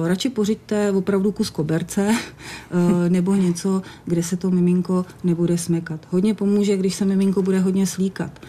Radši 0.07 0.29
pořiďte 0.29 0.91
opravdu 0.91 1.31
kus 1.31 1.49
koberce 1.49 2.15
nebo 3.09 3.35
něco, 3.35 3.81
kde 4.05 4.23
se 4.23 4.37
to 4.37 4.51
miminko 4.51 5.05
nebude 5.23 5.57
smekat. 5.57 6.07
Hodně 6.09 6.33
pomůže, 6.33 6.77
když 6.77 6.95
se 6.95 7.05
miminko 7.05 7.41
bude 7.41 7.59
hodně 7.59 7.87
slíkat. 7.87 8.39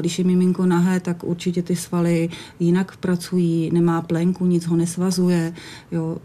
Když 0.00 0.18
je 0.18 0.24
miminko 0.24 0.66
nahé, 0.66 1.00
tak 1.00 1.24
určitě 1.24 1.62
ty 1.62 1.76
svaly 1.76 2.28
jinak 2.60 2.96
pracují, 2.96 3.70
nemá 3.72 4.02
plenku, 4.02 4.46
nic 4.46 4.66
ho 4.66 4.76
nesvazuje. 4.76 5.54
Jo, 5.92 6.18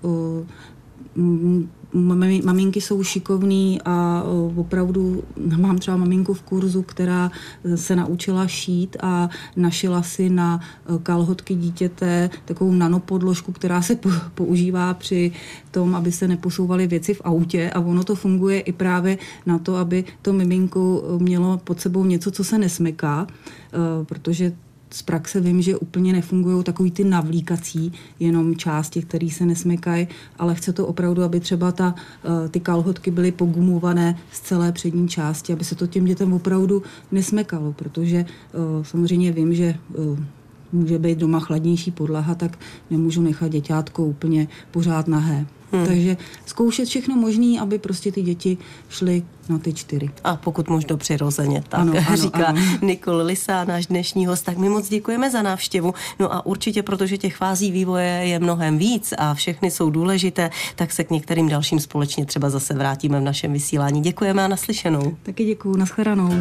maminky 2.44 2.82
jsou 2.82 3.04
šikovný 3.04 3.80
a 3.86 4.24
opravdu 4.56 5.24
mám 5.58 5.78
třeba 5.78 5.98
maminku 5.98 6.34
v 6.34 6.42
kurzu, 6.42 6.82
která 6.82 7.32
se 7.76 7.96
naučila 7.96 8.48
šít 8.48 8.98
a 9.02 9.30
našila 9.56 10.04
si 10.04 10.30
na 10.30 10.60
e, 10.60 11.00
kalhotky 11.04 11.56
dítěte 11.56 12.30
takovou 12.46 12.72
nanopodložku, 12.72 13.52
která 13.52 13.82
se 13.82 14.00
používá 14.36 14.94
při 14.94 15.32
tom, 15.72 15.96
aby 15.96 16.12
se 16.12 16.28
neposouvaly 16.28 16.88
věci 16.88 17.14
v 17.14 17.22
autě. 17.24 17.70
A 17.70 17.80
ono 17.80 18.04
to 18.04 18.16
funguje 18.16 18.60
i 18.60 18.72
právě 18.72 19.18
na 19.46 19.60
to, 19.60 19.76
aby 19.76 20.04
to 20.22 20.34
miminko 20.34 21.04
mělo 21.20 21.58
pod 21.58 21.82
sebou 21.82 22.06
něco, 22.06 22.32
co 22.32 22.44
se 22.44 22.58
nesmeká, 22.58 23.28
e, 23.28 24.06
protože 24.06 24.54
z 24.96 25.02
praxe 25.02 25.40
vím, 25.40 25.62
že 25.62 25.78
úplně 25.78 26.14
nefungují 26.14 26.64
takový 26.64 26.92
ty 26.92 27.04
navlíkací 27.04 27.92
jenom 28.20 28.56
části, 28.56 29.02
které 29.02 29.30
se 29.30 29.46
nesmykají, 29.46 30.08
ale 30.40 30.56
chce 30.56 30.74
to 30.74 30.88
opravdu, 30.88 31.24
aby 31.24 31.40
třeba 31.40 31.72
ta, 31.72 31.96
eh, 32.24 32.50
ty 32.50 32.60
kalhotky 32.60 33.12
byly 33.12 33.32
pogumované 33.32 34.18
z 34.32 34.40
celé 34.40 34.72
přední 34.72 35.08
části, 35.08 35.54
aby 35.54 35.64
se 35.64 35.76
to 35.76 35.88
těm 35.88 36.06
dětem 36.06 36.34
opravdu 36.34 36.84
nesmekalo, 37.12 37.74
protože 37.74 38.18
eh, 38.18 38.58
samozřejmě 38.82 39.32
vím, 39.32 39.54
že 39.54 39.66
eh, 39.66 40.24
může 40.72 41.00
být 41.00 41.18
doma 41.18 41.40
chladnější 41.40 41.92
podlaha, 41.92 42.36
tak 42.36 42.60
nemůžu 42.92 43.22
nechat 43.22 43.52
děťátko 43.52 44.06
úplně 44.06 44.48
pořád 44.72 45.08
nahé. 45.08 45.46
Hmm. 45.72 45.86
Takže 45.86 46.18
zkoušet 46.46 46.88
všechno 46.88 47.16
možné, 47.16 47.60
aby 47.62 47.80
prostě 47.80 48.12
ty 48.12 48.22
děti 48.22 48.58
šly 48.90 49.24
na 49.50 49.58
ty 49.58 49.74
čtyři. 49.74 50.10
A 50.24 50.36
pokud 50.36 50.70
možno 50.70 50.98
přirozeně, 50.98 51.64
tak 51.70 51.80
ano, 51.80 51.94
ano, 52.08 52.18
říká 52.18 52.46
ano. 52.46 52.62
Nikol 52.82 53.18
Lisa, 53.18 53.64
náš 53.64 53.86
dnešní 53.86 54.26
host. 54.26 54.46
Tak 54.46 54.58
my 54.58 54.70
moc 54.70 54.90
děkujeme 54.90 55.32
za 55.32 55.42
návštěvu. 55.42 55.94
No 56.20 56.34
a 56.34 56.46
určitě, 56.46 56.84
protože 56.84 57.18
těch 57.18 57.36
fází 57.36 57.72
vývoje 57.72 58.22
je 58.24 58.40
mnohem 58.40 58.78
víc 58.78 59.14
a 59.18 59.34
všechny 59.34 59.72
jsou 59.72 59.90
důležité, 59.90 60.50
tak 60.76 60.92
se 60.92 61.04
k 61.04 61.12
některým 61.12 61.50
dalším 61.50 61.80
společně 61.80 62.26
třeba 62.26 62.50
zase 62.50 62.74
vrátíme 62.74 63.20
v 63.20 63.24
našem 63.24 63.54
vysílání. 63.54 64.02
Děkujeme 64.02 64.46
a 64.46 64.48
naslyšenou. 64.48 65.18
Taky 65.24 65.46
děkuju, 65.46 65.78
nashledanou. 65.78 66.32